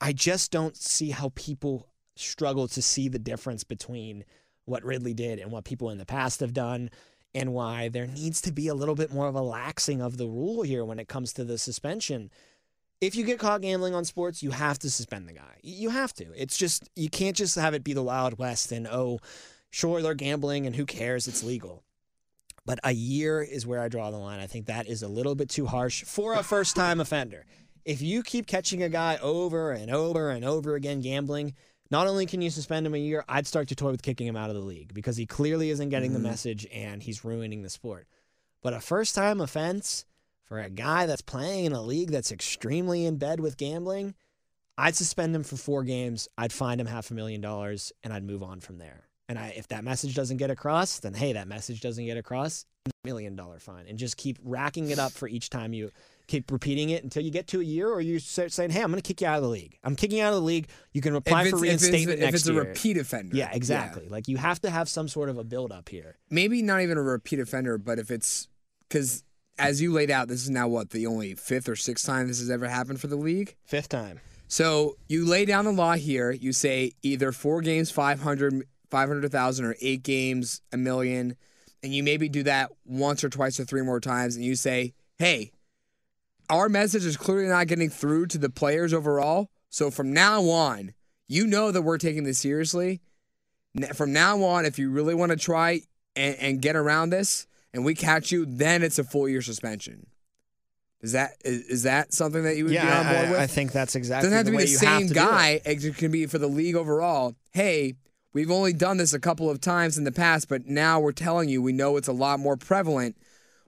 I 0.00 0.12
just 0.12 0.50
don't 0.50 0.76
see 0.76 1.10
how 1.10 1.32
people 1.34 1.88
struggle 2.16 2.68
to 2.68 2.82
see 2.82 3.08
the 3.08 3.18
difference 3.18 3.64
between 3.64 4.24
what 4.64 4.84
Ridley 4.84 5.14
did 5.14 5.38
and 5.38 5.50
what 5.50 5.64
people 5.64 5.90
in 5.90 5.98
the 5.98 6.06
past 6.06 6.40
have 6.40 6.52
done 6.52 6.90
and 7.34 7.52
why 7.52 7.88
there 7.88 8.06
needs 8.06 8.40
to 8.42 8.52
be 8.52 8.68
a 8.68 8.74
little 8.74 8.94
bit 8.94 9.12
more 9.12 9.28
of 9.28 9.34
a 9.34 9.40
laxing 9.40 10.00
of 10.00 10.16
the 10.16 10.26
rule 10.26 10.62
here 10.62 10.84
when 10.84 10.98
it 10.98 11.08
comes 11.08 11.32
to 11.34 11.44
the 11.44 11.58
suspension. 11.58 12.30
If 13.00 13.14
you 13.14 13.24
get 13.24 13.38
caught 13.38 13.60
gambling 13.60 13.94
on 13.94 14.04
sports, 14.04 14.42
you 14.42 14.50
have 14.50 14.78
to 14.80 14.90
suspend 14.90 15.28
the 15.28 15.34
guy. 15.34 15.58
You 15.62 15.90
have 15.90 16.12
to. 16.14 16.26
It's 16.36 16.56
just 16.56 16.88
you 16.96 17.08
can't 17.08 17.36
just 17.36 17.54
have 17.56 17.74
it 17.74 17.84
be 17.84 17.92
the 17.92 18.02
Wild 18.02 18.38
West 18.38 18.72
and 18.72 18.86
oh, 18.86 19.20
sure 19.70 20.02
they're 20.02 20.14
gambling 20.14 20.66
and 20.66 20.74
who 20.74 20.84
cares? 20.84 21.28
It's 21.28 21.44
legal. 21.44 21.84
But 22.64 22.80
a 22.84 22.92
year 22.92 23.40
is 23.40 23.66
where 23.66 23.80
I 23.80 23.88
draw 23.88 24.10
the 24.10 24.18
line. 24.18 24.40
I 24.40 24.46
think 24.46 24.66
that 24.66 24.88
is 24.88 25.02
a 25.02 25.08
little 25.08 25.34
bit 25.34 25.48
too 25.48 25.66
harsh 25.66 26.04
for 26.04 26.34
a 26.34 26.42
first 26.42 26.76
time 26.76 27.00
offender. 27.00 27.46
If 27.84 28.02
you 28.02 28.22
keep 28.22 28.46
catching 28.46 28.82
a 28.82 28.88
guy 28.88 29.18
over 29.22 29.72
and 29.72 29.90
over 29.90 30.30
and 30.30 30.44
over 30.44 30.74
again 30.74 31.00
gambling, 31.00 31.54
not 31.90 32.06
only 32.06 32.26
can 32.26 32.42
you 32.42 32.50
suspend 32.50 32.86
him 32.86 32.94
a 32.94 32.98
year, 32.98 33.24
I'd 33.28 33.46
start 33.46 33.68
to 33.68 33.74
toy 33.74 33.90
with 33.90 34.02
kicking 34.02 34.26
him 34.26 34.36
out 34.36 34.50
of 34.50 34.56
the 34.56 34.62
league 34.62 34.92
because 34.92 35.16
he 35.16 35.26
clearly 35.26 35.70
isn't 35.70 35.88
getting 35.88 36.12
the 36.12 36.18
mm. 36.18 36.22
message 36.22 36.66
and 36.72 37.02
he's 37.02 37.24
ruining 37.24 37.62
the 37.62 37.70
sport. 37.70 38.06
But 38.62 38.74
a 38.74 38.80
first 38.80 39.14
time 39.14 39.40
offense 39.40 40.04
for 40.44 40.58
a 40.60 40.70
guy 40.70 41.06
that's 41.06 41.22
playing 41.22 41.66
in 41.66 41.72
a 41.72 41.82
league 41.82 42.10
that's 42.10 42.32
extremely 42.32 43.06
in 43.06 43.16
bed 43.16 43.40
with 43.40 43.56
gambling, 43.56 44.14
I'd 44.76 44.96
suspend 44.96 45.34
him 45.34 45.44
for 45.44 45.56
four 45.56 45.82
games. 45.82 46.28
I'd 46.36 46.52
fine 46.52 46.80
him 46.80 46.86
half 46.86 47.10
a 47.10 47.14
million 47.14 47.40
dollars 47.40 47.92
and 48.02 48.12
I'd 48.12 48.24
move 48.24 48.42
on 48.42 48.60
from 48.60 48.78
there. 48.78 49.08
And 49.28 49.38
I, 49.38 49.54
if 49.56 49.68
that 49.68 49.84
message 49.84 50.14
doesn't 50.14 50.38
get 50.38 50.50
across, 50.50 51.00
then 51.00 51.14
hey, 51.14 51.34
that 51.34 51.48
message 51.48 51.80
doesn't 51.80 52.04
get 52.04 52.16
across, 52.16 52.64
million 53.04 53.36
dollar 53.36 53.58
fine, 53.58 53.86
and 53.86 53.98
just 53.98 54.16
keep 54.16 54.38
racking 54.42 54.90
it 54.90 54.98
up 54.98 55.12
for 55.12 55.28
each 55.28 55.50
time 55.50 55.72
you 55.72 55.90
keep 56.28 56.52
repeating 56.52 56.90
it 56.90 57.02
until 57.02 57.24
you 57.24 57.30
get 57.30 57.48
to 57.48 57.60
a 57.60 57.64
year, 57.64 57.88
or 57.88 58.00
you 58.00 58.20
start 58.20 58.52
saying, 58.52 58.70
hey, 58.70 58.82
I'm 58.82 58.90
going 58.90 59.02
to 59.02 59.06
kick 59.06 59.20
you 59.20 59.26
out 59.26 59.38
of 59.38 59.42
the 59.42 59.48
league. 59.48 59.78
I'm 59.82 59.96
kicking 59.96 60.18
you 60.18 60.24
out 60.24 60.32
of 60.32 60.40
the 60.40 60.46
league. 60.46 60.68
You 60.92 61.00
can 61.00 61.16
apply 61.16 61.50
for 61.50 61.56
it's, 61.56 61.62
if 61.64 61.72
it's, 61.72 61.82
reinstatement 61.82 62.18
if 62.20 62.24
next 62.24 62.34
it's 62.34 62.46
a 62.46 62.54
repeat 62.54 62.96
offender. 62.98 63.36
yeah, 63.36 63.50
exactly. 63.52 64.08
Like 64.08 64.28
you 64.28 64.36
have 64.36 64.60
to 64.60 64.70
have 64.70 64.88
some 64.88 65.08
sort 65.08 65.28
of 65.28 65.38
a 65.38 65.44
build 65.44 65.72
up 65.72 65.88
here. 65.88 66.16
Maybe 66.30 66.62
not 66.62 66.82
even 66.82 66.98
a 66.98 67.02
repeat 67.02 67.40
offender, 67.40 67.78
but 67.78 67.98
if 67.98 68.10
it's 68.10 68.46
because 68.88 69.24
as 69.58 69.82
you 69.82 69.92
laid 69.92 70.10
out, 70.10 70.28
this 70.28 70.42
is 70.42 70.50
now 70.50 70.68
what 70.68 70.90
the 70.90 71.06
only 71.06 71.34
fifth 71.34 71.68
or 71.68 71.76
sixth 71.76 72.06
time 72.06 72.28
this 72.28 72.38
has 72.38 72.50
ever 72.50 72.68
happened 72.68 73.00
for 73.00 73.08
the 73.08 73.16
league. 73.16 73.56
Fifth 73.64 73.88
time. 73.88 74.20
So 74.46 74.96
you 75.08 75.26
lay 75.26 75.44
down 75.44 75.64
the 75.64 75.72
law 75.72 75.94
here. 75.94 76.30
You 76.30 76.52
say 76.52 76.92
either 77.02 77.32
four 77.32 77.60
games, 77.60 77.90
500, 77.90 78.64
500,000 78.90 79.64
or 79.64 79.76
eight 79.82 80.02
games, 80.02 80.62
a 80.72 80.76
million. 80.76 81.36
And 81.82 81.94
you 81.94 82.02
maybe 82.02 82.28
do 82.28 82.42
that 82.44 82.70
once 82.84 83.22
or 83.22 83.28
twice 83.28 83.60
or 83.60 83.64
three 83.64 83.82
more 83.82 84.00
times. 84.00 84.36
And 84.36 84.44
you 84.44 84.54
say, 84.54 84.94
hey, 85.18 85.52
our 86.50 86.68
message 86.68 87.04
is 87.04 87.16
clearly 87.16 87.48
not 87.48 87.66
getting 87.66 87.90
through 87.90 88.26
to 88.26 88.38
the 88.38 88.50
players 88.50 88.92
overall. 88.92 89.50
So 89.70 89.90
from 89.90 90.12
now 90.12 90.42
on, 90.44 90.94
you 91.26 91.46
know 91.46 91.70
that 91.70 91.82
we're 91.82 91.98
taking 91.98 92.24
this 92.24 92.38
seriously. 92.38 93.00
From 93.94 94.12
now 94.12 94.42
on, 94.42 94.64
if 94.64 94.78
you 94.78 94.90
really 94.90 95.14
want 95.14 95.30
to 95.30 95.36
try 95.36 95.82
and, 96.16 96.36
and 96.36 96.62
get 96.62 96.74
around 96.74 97.10
this 97.10 97.46
and 97.72 97.84
we 97.84 97.94
catch 97.94 98.32
you, 98.32 98.46
then 98.46 98.82
it's 98.82 98.98
a 98.98 99.04
full 99.04 99.28
year 99.28 99.42
suspension. 99.42 100.06
Is 101.00 101.12
that 101.12 101.32
is, 101.44 101.60
is 101.66 101.82
that 101.84 102.12
something 102.12 102.42
that 102.42 102.56
you 102.56 102.64
would 102.64 102.72
be 102.72 102.78
on 102.78 103.04
board 103.04 103.16
I, 103.16 103.30
with? 103.30 103.38
I 103.38 103.46
think 103.46 103.70
that's 103.70 103.94
exactly 103.94 104.30
doesn't 104.30 104.36
have 104.36 104.46
to 104.46 104.58
be 104.58 104.64
the 104.64 104.86
have 104.86 105.00
same 105.00 105.06
do 105.06 105.12
it. 105.12 105.14
guy. 105.14 105.60
It 105.64 105.96
can 105.96 106.10
be 106.10 106.26
for 106.26 106.38
the 106.38 106.48
league 106.48 106.74
overall. 106.74 107.36
Hey, 107.52 107.94
we've 108.32 108.50
only 108.50 108.72
done 108.72 108.96
this 108.96 109.12
a 109.12 109.20
couple 109.20 109.48
of 109.48 109.60
times 109.60 109.96
in 109.96 110.02
the 110.02 110.10
past, 110.10 110.48
but 110.48 110.66
now 110.66 110.98
we're 110.98 111.12
telling 111.12 111.48
you 111.48 111.62
we 111.62 111.72
know 111.72 111.96
it's 111.96 112.08
a 112.08 112.12
lot 112.12 112.40
more 112.40 112.56
prevalent. 112.56 113.16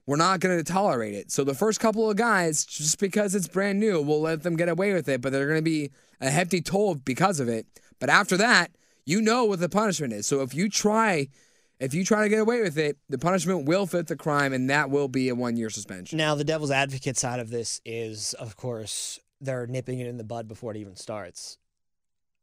We're 0.05 0.17
not 0.17 0.39
going 0.39 0.57
to 0.57 0.63
tolerate 0.63 1.13
it. 1.13 1.31
So 1.31 1.43
the 1.43 1.53
first 1.53 1.79
couple 1.79 2.09
of 2.09 2.17
guys, 2.17 2.65
just 2.65 2.99
because 2.99 3.35
it's 3.35 3.47
brand 3.47 3.79
new, 3.79 4.01
we'll 4.01 4.21
let 4.21 4.43
them 4.43 4.55
get 4.55 4.67
away 4.67 4.93
with 4.93 5.07
it, 5.07 5.21
but 5.21 5.31
they're 5.31 5.47
going 5.47 5.59
to 5.59 5.63
be 5.63 5.91
a 6.19 6.29
hefty 6.29 6.61
toll 6.61 6.95
because 6.95 7.39
of 7.39 7.47
it. 7.47 7.65
But 7.99 8.09
after 8.09 8.35
that, 8.37 8.71
you 9.05 9.21
know 9.21 9.45
what 9.45 9.59
the 9.59 9.69
punishment 9.69 10.13
is. 10.13 10.25
So 10.25 10.41
if 10.41 10.53
you 10.53 10.69
try 10.69 11.27
if 11.81 11.95
you 11.95 12.05
try 12.05 12.21
to 12.21 12.29
get 12.29 12.39
away 12.39 12.61
with 12.61 12.77
it, 12.77 12.97
the 13.09 13.17
punishment 13.17 13.65
will 13.65 13.87
fit 13.87 14.05
the 14.05 14.15
crime 14.15 14.53
and 14.53 14.69
that 14.69 14.91
will 14.91 15.07
be 15.07 15.29
a 15.29 15.35
1-year 15.35 15.71
suspension. 15.71 16.15
Now, 16.15 16.35
the 16.35 16.43
devil's 16.43 16.69
advocate 16.69 17.17
side 17.17 17.39
of 17.39 17.49
this 17.49 17.81
is, 17.83 18.35
of 18.35 18.55
course, 18.55 19.19
they're 19.41 19.65
nipping 19.65 19.99
it 19.99 20.05
in 20.05 20.17
the 20.17 20.23
bud 20.23 20.47
before 20.47 20.69
it 20.69 20.77
even 20.77 20.95
starts. 20.95 21.57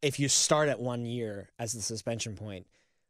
If 0.02 0.18
you 0.18 0.28
start 0.28 0.68
at 0.68 0.80
one 0.80 1.06
year 1.06 1.50
as 1.56 1.72
the 1.72 1.82
suspension 1.82 2.34
point, 2.34 2.66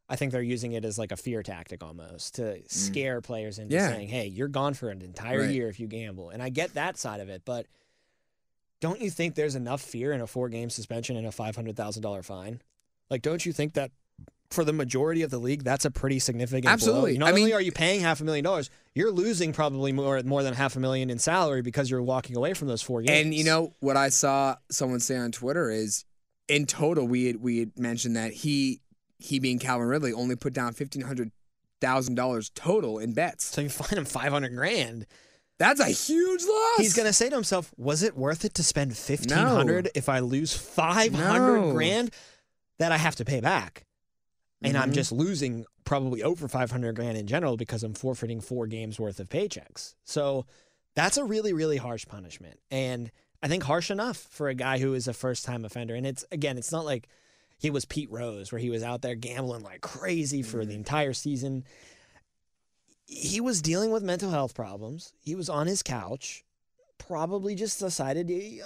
I 0.09 0.17
think 0.17 0.33
they're 0.33 0.41
using 0.43 0.73
it 0.73 0.85
as 0.85 0.99
like 0.99 1.13
a 1.13 1.17
fear 1.17 1.43
tactic 1.43 1.83
almost 1.85 2.37
to 2.37 2.63
scare 2.67 3.21
players 3.21 3.59
into 3.59 3.75
Mm. 3.77 3.79
Yeah. 3.79 3.89
saying, 3.93 4.09
hey, 4.09 4.27
you're 4.27 4.49
gone 4.49 4.75
for 4.75 4.89
an 4.91 5.03
entire 5.03 5.41
Right. 5.43 5.51
year 5.55 5.69
if 5.69 5.79
you 5.79 5.87
gamble. 5.87 6.31
And 6.31 6.43
I 6.43 6.49
get 6.49 6.75
that 6.75 6.97
side 6.99 7.21
of 7.21 7.29
it, 7.29 7.43
but 7.45 7.67
don't 8.81 9.01
you 9.01 9.11
think 9.11 9.35
there's 9.35 9.55
enough 9.55 9.81
fear 9.83 10.13
in 10.13 10.21
a 10.21 10.27
four 10.27 10.49
game 10.49 10.71
suspension 10.71 11.17
and 11.17 11.27
a 11.27 11.31
$500,000 11.31 12.23
fine? 12.25 12.63
Like, 13.11 13.23
don't 13.23 13.45
you 13.45 13.53
think 13.53 13.75
that 13.75 13.91
for 14.51 14.65
the 14.65 14.73
majority 14.73 15.21
of 15.23 15.31
the 15.31 15.39
league, 15.39 15.63
that's 15.63 15.85
a 15.85 15.91
pretty 15.91 16.19
significant 16.19 16.63
blow. 16.65 16.73
Absolutely. 16.73 17.19
Not 17.19 17.27
I 17.27 17.31
only 17.33 17.45
mean- 17.47 17.53
are 17.55 17.61
you 17.61 17.73
paying 17.73 18.01
half 18.01 18.21
a 18.21 18.25
million 18.25 18.45
dollars, 18.45 18.71
you're 18.95 19.11
losing 19.13 19.53
probably 19.53 19.93
more 19.93 20.23
more 20.23 20.43
than 20.43 20.55
half 20.55 20.75
a 20.77 20.81
million 20.81 21.11
in 21.11 21.19
salary 21.19 21.61
because 21.61 21.91
you're 21.91 22.03
walking 22.03 22.35
away 22.37 22.55
from 22.55 22.69
those 22.69 22.81
four 22.81 23.03
games. 23.03 23.27
And 23.27 23.35
you 23.35 23.45
know 23.45 23.75
what 23.81 23.97
I 23.99 24.09
saw 24.09 24.57
someone 24.71 25.01
say 25.01 25.17
on 25.19 25.33
Twitter 25.33 25.71
is, 25.71 26.05
in 26.49 26.65
total, 26.65 27.07
we 27.07 27.27
had 27.27 27.37
we 27.43 27.59
had 27.59 27.79
mentioned 27.79 28.17
that 28.17 28.33
he 28.33 28.81
he 29.19 29.39
being 29.39 29.59
Calvin 29.59 29.89
Ridley 29.89 30.13
only 30.13 30.37
put 30.37 30.53
down 30.53 30.73
fifteen 30.73 31.03
hundred 31.03 31.31
thousand 31.81 32.15
dollars 32.17 32.51
total 32.55 32.99
in 32.99 33.13
bets. 33.13 33.45
so 33.45 33.61
you 33.61 33.69
find 33.69 33.93
him 33.99 34.05
five 34.05 34.33
hundred 34.33 34.55
grand. 34.55 35.07
That's 35.59 35.81
a 35.81 35.87
huge 35.87 36.43
loss. 36.45 36.79
He's 36.79 36.95
gonna 36.95 37.13
say 37.13 37.29
to 37.29 37.35
himself, 37.35 37.73
"Was 37.77 38.03
it 38.03 38.17
worth 38.17 38.45
it 38.45 38.55
to 38.55 38.63
spend 38.63 38.97
fifteen 38.97 39.37
hundred 39.39 39.91
if 39.95 40.09
I 40.09 40.21
lose 40.21 40.53
five 40.57 41.13
hundred 41.15 41.61
No. 41.61 41.73
grand 41.73 42.11
that 42.79 42.93
I 42.93 42.97
have 42.97 43.17
to 43.17 43.25
pay 43.25 43.41
back?" 43.41 43.85
And 44.63 44.77
I'm 44.77 44.91
Mhm. 44.91 44.95
just 44.95 45.13
losing 45.13 45.65
probably 45.85 46.23
over 46.23 46.49
five 46.49 46.71
hundred 46.71 46.95
grand 46.97 47.17
in 47.17 47.27
general 47.27 47.57
because 47.57 47.83
I'm 47.83 47.95
forfeiting 47.95 48.41
four 48.41 48.67
games 48.67 49.01
worth 49.01 49.19
of 49.21 49.29
paychecks. 49.29 49.95
So 50.05 50.47
that's 50.95 51.17
a 51.17 51.25
really, 51.25 51.53
really 51.53 51.77
harsh 51.77 52.07
punishment, 52.07 52.61
and 52.71 53.11
I 53.43 53.47
think 53.49 53.63
harsh 53.65 53.91
enough 53.91 54.17
for 54.17 54.49
a 54.49 54.55
guy 54.55 54.79
who 54.79 54.95
is 54.95 55.07
a 55.09 55.13
first 55.13 55.45
time 55.45 55.65
offender. 55.65 55.95
And 55.95 56.07
it's 56.07 56.25
again, 56.33 56.59
it's 56.59 56.73
not 56.73 56.85
like 56.85 57.09
he 57.59 57.71
was 57.71 57.85
Pete 57.85 58.11
Rose 58.11 58.51
where 58.53 58.61
he 58.61 58.71
was 58.71 58.83
out 58.83 59.03
there 59.03 59.15
gambling 59.15 59.63
like 59.63 59.81
crazy 59.81 60.43
for 60.43 60.65
the 60.65 60.75
entire 60.75 61.13
season. 61.13 61.65
He 63.07 63.41
was 63.41 63.63
dealing 63.63 63.91
with 63.91 64.03
mental 64.03 64.31
health 64.31 64.55
problems. 64.55 65.13
He 65.21 65.35
was 65.35 65.49
on 65.49 65.67
his 65.67 65.83
couch 65.83 66.45
probably 66.99 67.55
just 67.55 67.79
decided, 67.79 68.29
"Yeah, 68.29 68.65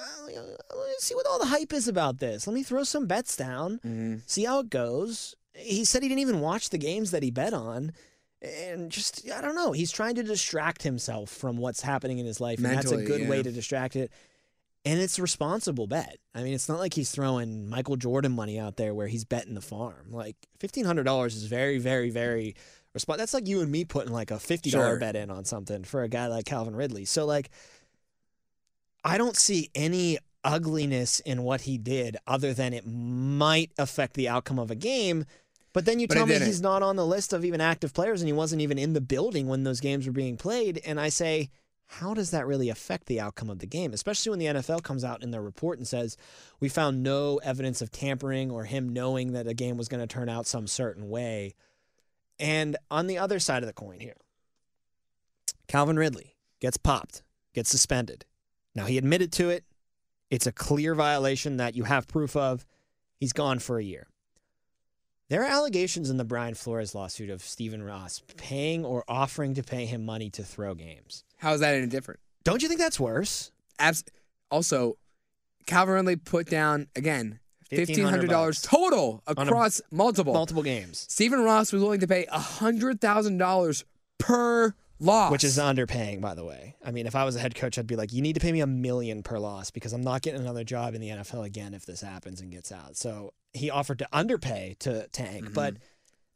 let's 0.75 1.05
see 1.05 1.15
what 1.15 1.27
all 1.27 1.39
the 1.39 1.47
hype 1.47 1.73
is 1.73 1.87
about 1.87 2.19
this. 2.19 2.47
Let 2.47 2.55
me 2.55 2.63
throw 2.63 2.83
some 2.83 3.07
bets 3.07 3.37
down, 3.37 3.79
Mhm. 3.85 4.23
see 4.27 4.45
how 4.45 4.61
it 4.61 4.71
goes. 4.71 5.37
He 5.55 5.85
said 5.85 6.03
he 6.03 6.09
didn't 6.09 6.21
even 6.23 6.41
watch 6.41 6.71
the 6.71 6.79
games 6.79 7.11
that 7.11 7.23
he 7.23 7.31
bet 7.31 7.53
on. 7.53 7.93
And 8.41 8.91
just, 8.91 9.31
I 9.31 9.41
don't 9.43 9.55
know, 9.55 9.71
he's 9.73 9.93
trying 9.93 10.15
to 10.17 10.23
distract 10.23 10.83
himself 10.83 11.31
from 11.31 11.59
what's 11.59 11.83
happening 11.83 12.19
in 12.19 12.27
his 12.27 12.41
life. 12.41 12.57
and 12.59 12.67
that's 12.67 12.91
a 12.91 12.97
Mentally, 12.97 13.05
good 13.07 13.29
way 13.29 13.43
to 13.43 13.53
distract 13.53 13.95
it. 13.97 14.11
And 14.85 14.99
it's 15.01 15.19
a 15.19 15.23
responsible 15.23 15.87
bet. 15.87 16.19
I 16.35 16.43
mean, 16.43 16.55
it's 16.55 16.69
not 16.69 16.81
like 16.81 16.95
he's 16.95 17.11
throwing 17.12 17.69
Michael 17.69 17.97
Jordan 17.97 18.33
money 18.33 18.59
out 18.59 18.77
there 18.77 18.95
where 18.95 19.07
he's 19.07 19.25
betting 19.25 19.55
the 19.55 19.61
farm. 19.61 20.07
Like 20.11 20.37
$1,500 20.59 21.27
is 21.29 21.45
very, 21.45 21.79
very, 21.79 22.11
very 22.11 22.57
That's 23.07 23.33
like 23.33 23.47
you 23.47 23.61
and 23.61 23.71
me 23.71 23.85
putting 23.85 24.12
like 24.12 24.31
a 24.33 24.35
$50 24.39 24.71
Sure. 24.71 24.99
bet 24.99 25.15
in 25.15 25.31
on 25.31 25.45
something 25.45 25.85
for 25.85 26.03
a 26.03 26.09
guy 26.09 26.27
like 26.27 26.47
Calvin 26.47 26.75
Ridley. 26.75 27.05
So, 27.05 27.25
like, 27.27 27.51
I 29.05 29.19
don't 29.19 29.37
see 29.37 29.71
any 29.75 30.19
ugliness 30.45 31.21
in 31.21 31.43
what 31.45 31.62
he 31.62 31.79
did 31.79 32.17
other 32.27 32.53
than 32.53 32.73
it 32.73 32.85
might 32.87 33.71
affect 33.79 34.15
the 34.15 34.29
outcome 34.29 34.59
of 34.59 34.71
a 34.71 34.75
game. 34.75 35.25
But 35.73 35.85
then 35.85 36.01
you 36.01 36.09
But 36.09 36.15
tell 36.17 36.27
me 36.27 36.35
didn't. 36.35 36.49
he's 36.49 36.61
not 36.61 36.83
on 36.83 36.97
the 36.97 37.07
list 37.07 37.33
of 37.33 37.45
even 37.45 37.61
active 37.61 37.95
players 37.95 38.21
and 38.21 38.29
he 38.29 38.33
wasn't 38.33 38.61
even 38.62 38.79
in 38.79 38.93
the 38.93 39.01
building 39.01 39.47
when 39.47 39.62
those 39.65 39.81
games 39.81 40.07
were 40.07 40.12
being 40.12 40.37
played. 40.37 40.81
And 40.85 41.01
I 41.01 41.09
say, 41.09 41.51
how 41.93 42.15
does 42.15 42.31
that 42.31 42.47
really 42.47 42.71
affect 42.71 43.07
the 43.07 43.21
outcome 43.21 43.51
of 43.51 43.59
the 43.59 43.67
game? 43.67 43.93
Especially 43.93 44.31
when 44.31 44.39
the 44.39 44.47
NFL 44.47 44.83
comes 44.83 45.05
out 45.05 45.23
in 45.23 45.31
their 45.31 45.43
report 45.43 45.79
and 45.79 45.87
says, 45.87 46.17
we 46.59 46.71
found 46.71 47.03
no 47.03 47.37
evidence 47.45 47.83
of 47.83 47.93
tampering 47.93 48.51
or 48.51 48.65
him 48.65 48.89
knowing 48.89 49.33
that 49.33 49.47
a 49.47 49.53
game 49.53 49.77
was 49.77 49.89
going 49.89 50.01
to 50.01 50.07
turn 50.07 50.31
out 50.31 50.47
some 50.47 50.67
certain 50.67 51.11
way. 51.11 51.55
And 52.39 52.79
on 52.91 53.09
the 53.09 53.19
other 53.19 53.39
side 53.39 53.63
of 53.63 53.67
the 53.67 53.75
coin 53.75 54.01
here, 54.01 54.17
Calvin 55.69 55.99
Ridley 55.99 56.35
gets 56.61 56.79
popped, 56.79 57.23
gets 57.53 57.69
suspended. 57.69 58.25
Now, 58.75 58.87
he 58.87 58.97
admitted 58.97 59.31
to 59.33 59.51
it. 59.51 59.65
It's 60.31 60.47
a 60.47 60.53
clear 60.53 60.95
violation 60.95 61.59
that 61.59 61.77
you 61.77 61.85
have 61.85 62.09
proof 62.09 62.35
of. 62.37 62.65
He's 63.21 63.35
gone 63.35 63.59
for 63.59 63.79
a 63.79 63.85
year. 63.85 64.07
There 65.33 65.45
are 65.45 65.47
allegations 65.47 66.11
in 66.11 66.19
the 66.19 66.27
Brian 66.27 66.53
Flores 66.53 66.95
lawsuit 66.95 67.31
of 67.31 67.41
Stephen 67.41 67.83
Ross 67.83 68.21
paying 68.37 68.85
or 68.85 69.03
offering 69.09 69.55
to 69.55 69.62
pay 69.62 69.87
him 69.87 70.05
money 70.05 70.29
to 70.29 70.43
throw 70.43 70.75
games. 70.75 71.25
How 71.39 71.55
is 71.55 71.61
that 71.61 71.75
any 71.75 71.87
different? 71.87 72.21
Don't 72.45 72.62
you 72.62 72.69
think 72.69 72.79
that's 72.79 73.01
worse? 73.01 73.51
Abs- 73.79 74.05
also, 74.51 74.99
Calvin 75.65 75.95
Ridley 75.95 76.17
put 76.17 76.50
down 76.50 76.89
again 76.95 77.41
fifteen 77.71 78.04
hundred 78.04 78.28
dollars 78.28 78.61
total 78.61 79.23
across 79.26 79.80
multiple. 79.91 80.35
Multiple 80.35 80.63
games, 80.63 81.06
Stephen 81.09 81.43
Ross 81.43 81.73
was 81.73 81.80
willing 81.80 82.00
to 82.00 82.06
pay 82.06 82.26
hundred 82.30 83.00
thousand 83.00 83.39
dollars 83.39 83.87
per 84.19 84.75
loss, 85.02 85.32
which 85.32 85.45
is 85.45 85.58
underpaying, 85.58 86.21
by 86.21 86.34
the 86.34 86.45
way. 86.45 86.76
I 86.84 86.91
mean, 86.91 87.06
if 87.06 87.15
I 87.15 87.25
was 87.25 87.36
a 87.36 87.41
head 87.41 87.54
coach, 87.54 87.78
I'd 87.78 87.86
be 87.86 87.97
like, 87.97 88.12
you 88.12 88.23
need 88.23 88.34
to 88.34 88.41
pay 88.41 88.52
me 88.52 88.60
a 88.60 88.67
million 88.67 89.23
per 89.23 89.38
loss 89.38 89.71
because 89.71 89.93
I'm 89.93 90.02
not 90.02 90.23
getting 90.23 90.41
another 90.41 90.65
job 90.65 90.95
in 90.95 91.00
the 91.00 91.08
NFL 91.08 91.45
again 91.45 91.75
if 91.75 91.84
this 91.86 92.00
happens 92.00 92.41
and 92.41 92.50
gets 92.50 92.73
out. 92.73 92.97
So 92.97 93.32
he 93.52 93.71
offered 93.71 93.99
to 93.99 94.08
underpay 94.12 94.76
to 94.80 95.08
Tank, 95.08 95.45
mm-hmm. 95.45 95.54
but 95.54 95.75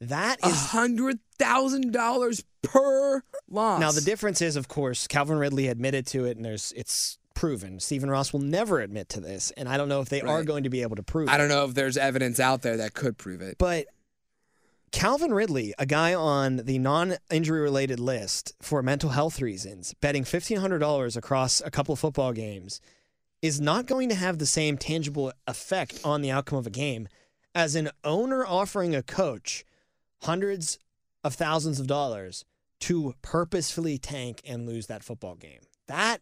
that 0.01 0.39
a 0.43 0.49
is 0.49 0.67
hundred 0.67 1.19
thousand 1.39 1.93
dollars 1.93 2.45
per 2.63 3.23
loss. 3.49 3.81
Now 3.81 3.93
the 3.93 4.01
difference 4.01 4.43
is, 4.43 4.57
of 4.57 4.69
course, 4.69 5.07
Calvin 5.07 5.39
Ridley 5.39 5.69
admitted 5.69 6.07
to 6.09 6.25
it, 6.25 6.37
and 6.37 6.45
there's 6.45 6.73
it's 6.77 7.19
proven. 7.35 7.79
Stephen 7.81 8.11
Ross 8.11 8.33
will 8.33 8.41
never 8.41 8.81
admit 8.81 9.09
to 9.11 9.21
this, 9.21 9.53
and 9.53 9.69
I 9.69 9.77
don't 9.77 9.89
know 9.89 10.01
if 10.01 10.09
they 10.09 10.23
are 10.23 10.43
going 10.43 10.65
to 10.65 10.71
be 10.71 10.83
able 10.83 10.97
to 10.97 11.03
prove 11.03 11.29
it. 11.29 11.31
I 11.31 11.37
it. 11.37 11.39
don't 11.39 11.49
know 11.49 11.65
if 11.65 11.75
there's 11.75 11.97
evidence 11.97 12.41
out 12.41 12.63
there 12.63 12.79
that 12.79 12.95
could 12.95 13.17
prove 13.17 13.41
it. 13.41 13.57
But 13.59 13.87
Calvin 14.93 15.35
Ridley, 15.35 15.75
a 15.79 15.87
guy 15.87 16.15
on 16.15 16.59
the 16.59 16.79
non-injury 16.79 17.61
related 17.61 18.01
list 18.01 18.55
for 18.61 18.83
mental 18.83 19.11
health 19.11 19.41
reasons, 19.41 19.95
betting 20.01 20.25
fifteen 20.25 20.59
hundred 20.59 20.79
dollars 20.79 21.17
across 21.17 21.61
a 21.61 21.71
couple 21.71 21.95
football 21.97 22.33
games, 22.33 22.81
is 23.43 23.61
not 23.61 23.87
going 23.87 24.09
to 24.09 24.15
have 24.15 24.39
the 24.39 24.47
same 24.47 24.79
tangible 24.79 25.33
effect 25.47 26.01
on 26.05 26.23
the 26.23 26.31
outcome 26.31 26.59
of 26.59 26.67
a 26.67 26.71
game 26.71 27.09
as 27.55 27.75
an 27.75 27.91
owner 28.05 28.47
offering 28.47 28.95
a 28.95 29.03
coach 29.03 29.65
hundreds 30.23 30.79
of 31.25 31.35
thousands 31.35 31.81
of 31.81 31.87
dollars 31.87 32.45
to 32.81 33.15
purposefully 33.23 33.99
tank 33.99 34.41
and 34.47 34.67
lose 34.67 34.87
that 34.87 35.03
football 35.03 35.35
game. 35.35 35.61
That 35.89 36.21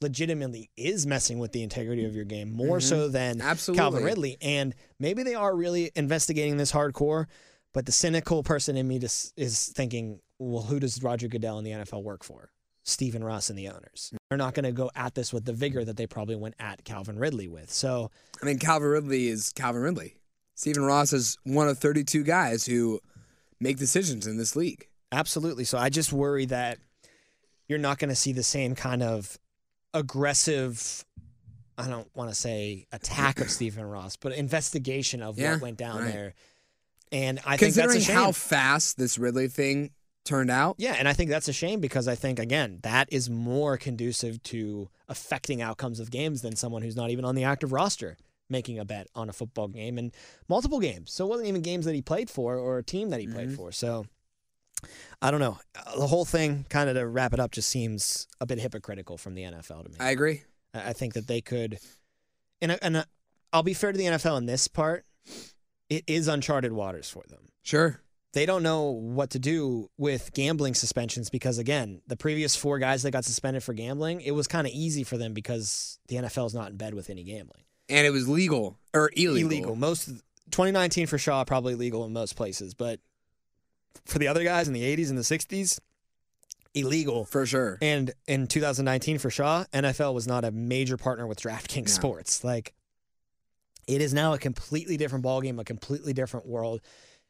legitimately 0.00 0.70
is 0.76 1.06
messing 1.06 1.38
with 1.38 1.52
the 1.52 1.62
integrity 1.62 2.04
of 2.04 2.14
your 2.14 2.24
game 2.24 2.52
more 2.52 2.80
so 2.80 3.04
mm-hmm. 3.04 3.12
than 3.12 3.40
Absolutely. 3.40 3.80
Calvin 3.80 4.04
Ridley. 4.04 4.36
And 4.40 4.74
maybe 5.00 5.22
they 5.22 5.34
are 5.34 5.56
really 5.56 5.90
investigating 5.96 6.56
this 6.56 6.72
hardcore, 6.72 7.26
but 7.72 7.86
the 7.86 7.92
cynical 7.92 8.42
person 8.42 8.76
in 8.76 8.86
me 8.88 8.98
just 8.98 9.32
is 9.36 9.66
thinking, 9.68 10.20
well, 10.38 10.62
who 10.62 10.80
does 10.80 11.02
Roger 11.02 11.28
Goodell 11.28 11.58
and 11.58 11.66
the 11.66 11.70
NFL 11.72 12.02
work 12.02 12.24
for? 12.24 12.50
Stephen 12.84 13.24
Ross 13.24 13.50
and 13.50 13.58
the 13.58 13.68
owners. 13.68 14.12
They're 14.30 14.38
not 14.38 14.54
going 14.54 14.64
to 14.64 14.70
go 14.72 14.90
at 14.94 15.14
this 15.16 15.32
with 15.32 15.44
the 15.44 15.52
vigor 15.52 15.84
that 15.84 15.96
they 15.96 16.06
probably 16.06 16.36
went 16.36 16.54
at 16.60 16.84
Calvin 16.84 17.18
Ridley 17.18 17.48
with. 17.48 17.70
So 17.72 18.10
I 18.40 18.46
mean, 18.46 18.58
Calvin 18.58 18.88
Ridley 18.88 19.26
is 19.28 19.52
Calvin 19.52 19.82
Ridley. 19.82 20.14
Stephen 20.54 20.84
Ross 20.84 21.12
is 21.12 21.36
one 21.44 21.68
of 21.68 21.78
32 21.78 22.22
guys 22.22 22.64
who 22.64 23.00
make 23.60 23.76
decisions 23.76 24.26
in 24.26 24.38
this 24.38 24.54
league. 24.54 24.86
Absolutely. 25.10 25.64
So 25.64 25.78
I 25.78 25.88
just 25.88 26.12
worry 26.12 26.46
that 26.46 26.78
you're 27.68 27.78
not 27.80 27.98
going 27.98 28.10
to 28.10 28.14
see 28.16 28.32
the 28.32 28.42
same 28.44 28.74
kind 28.76 29.02
of 29.02 29.36
aggressive, 29.92 31.04
I 31.76 31.88
don't 31.88 32.08
want 32.14 32.30
to 32.30 32.34
say 32.34 32.86
attack 32.92 33.40
of 33.40 33.50
Stephen 33.50 33.84
Ross, 33.84 34.16
but 34.16 34.32
investigation 34.32 35.22
of 35.22 35.38
Yeah, 35.38 35.54
what 35.54 35.62
went 35.62 35.76
down 35.78 36.02
right. 36.02 36.12
there. 36.12 36.34
And 37.12 37.38
I 37.46 37.56
think 37.56 37.74
that's 37.74 37.92
Considering 37.92 37.98
a 37.98 38.04
shame. 38.04 38.16
how 38.16 38.32
fast 38.32 38.98
this 38.98 39.16
Ridley 39.18 39.48
thing 39.48 39.90
turned 40.24 40.50
out, 40.50 40.74
yeah, 40.78 40.96
and 40.98 41.06
I 41.08 41.12
think 41.12 41.30
that's 41.30 41.46
a 41.48 41.52
shame 41.52 41.80
because 41.80 42.08
I 42.08 42.16
think 42.16 42.38
again 42.40 42.80
that 42.82 43.08
is 43.12 43.30
more 43.30 43.76
conducive 43.76 44.42
to 44.44 44.88
affecting 45.08 45.62
outcomes 45.62 46.00
of 46.00 46.10
games 46.10 46.42
than 46.42 46.56
someone 46.56 46.82
who's 46.82 46.96
not 46.96 47.10
even 47.10 47.24
on 47.24 47.36
the 47.36 47.44
active 47.44 47.70
roster 47.72 48.16
making 48.48 48.78
a 48.78 48.84
bet 48.84 49.06
on 49.14 49.28
a 49.28 49.32
football 49.32 49.66
game 49.68 49.98
and 49.98 50.12
multiple 50.48 50.78
games. 50.80 51.12
So 51.12 51.24
it 51.24 51.28
wasn't 51.28 51.48
even 51.48 51.62
games 51.62 51.84
that 51.84 51.94
he 51.94 52.02
played 52.02 52.30
for 52.30 52.56
or 52.56 52.78
a 52.78 52.82
team 52.82 53.10
that 53.10 53.18
he 53.20 53.26
played 53.26 53.48
Mm-hmm. 53.48 53.56
for. 53.56 53.72
So 53.72 54.06
I 55.22 55.30
don't 55.30 55.40
know. 55.40 55.58
The 55.96 56.06
whole 56.06 56.24
thing, 56.24 56.64
kind 56.68 56.88
of 56.88 56.96
to 56.96 57.06
wrap 57.06 57.32
it 57.32 57.40
up, 57.40 57.50
just 57.50 57.68
seems 57.68 58.26
a 58.40 58.46
bit 58.46 58.60
hypocritical 58.60 59.16
from 59.16 59.34
the 59.34 59.42
NFL 59.42 59.84
to 59.84 59.88
me. 59.90 59.96
I 59.98 60.10
agree. 60.10 60.42
I 60.74 60.90
I 60.90 60.92
think 60.92 61.14
that 61.14 61.26
they 61.26 61.40
could, 61.40 61.78
and 62.60 62.78
and 62.82 63.04
I'll 63.52 63.62
be 63.62 63.74
fair 63.74 63.90
to 63.92 63.98
the 63.98 64.04
NFL 64.04 64.38
in 64.38 64.46
this 64.46 64.68
part. 64.68 65.04
It 65.88 66.04
is 66.06 66.28
uncharted 66.28 66.72
waters 66.72 67.08
for 67.08 67.22
them. 67.28 67.48
Sure. 67.62 68.00
They 68.32 68.44
don't 68.44 68.62
know 68.62 68.90
what 68.90 69.30
to 69.30 69.38
do 69.38 69.88
with 69.96 70.32
gambling 70.34 70.74
suspensions 70.74 71.30
because 71.30 71.58
again, 71.58 72.02
the 72.06 72.16
previous 72.16 72.54
four 72.54 72.78
guys 72.78 73.02
that 73.02 73.12
got 73.12 73.24
suspended 73.24 73.62
for 73.62 73.72
gambling, 73.72 74.20
it 74.20 74.32
was 74.32 74.46
kind 74.46 74.66
of 74.66 74.72
easy 74.74 75.04
for 75.04 75.16
them 75.16 75.32
because 75.32 75.98
the 76.08 76.16
NFL 76.16 76.46
is 76.46 76.54
not 76.54 76.70
in 76.70 76.76
bed 76.76 76.92
with 76.92 77.08
any 77.08 77.22
gambling. 77.22 77.62
And 77.88 78.06
it 78.06 78.10
was 78.10 78.28
legal 78.28 78.76
or 78.92 79.10
illegal. 79.16 79.74
Most 79.76 80.06
2019 80.50 81.06
for 81.06 81.18
Shaw 81.18 81.44
probably 81.44 81.74
legal 81.76 82.04
in 82.04 82.12
most 82.12 82.36
places, 82.36 82.74
but 82.74 83.00
for 84.04 84.18
the 84.18 84.28
other 84.28 84.44
guys 84.44 84.68
in 84.68 84.74
the 84.74 84.82
80s 84.82 85.08
and 85.08 85.16
the 85.16 85.22
60s, 85.22 85.78
illegal. 86.74 87.24
For 87.24 87.46
sure. 87.46 87.78
And 87.80 88.12
in 88.26 88.46
2019 88.46 89.18
for 89.18 89.30
Shaw, 89.30 89.64
NFL 89.72 90.14
was 90.14 90.26
not 90.26 90.44
a 90.44 90.50
major 90.50 90.96
partner 90.96 91.26
with 91.26 91.40
DraftKings 91.40 91.88
No. 91.88 91.92
Sports. 91.94 92.44
Like 92.44 92.74
it 93.86 94.00
is 94.02 94.12
now 94.14 94.32
a 94.32 94.38
completely 94.38 94.96
different 94.96 95.24
ballgame, 95.24 95.60
a 95.60 95.64
completely 95.64 96.12
different 96.12 96.46
world. 96.46 96.80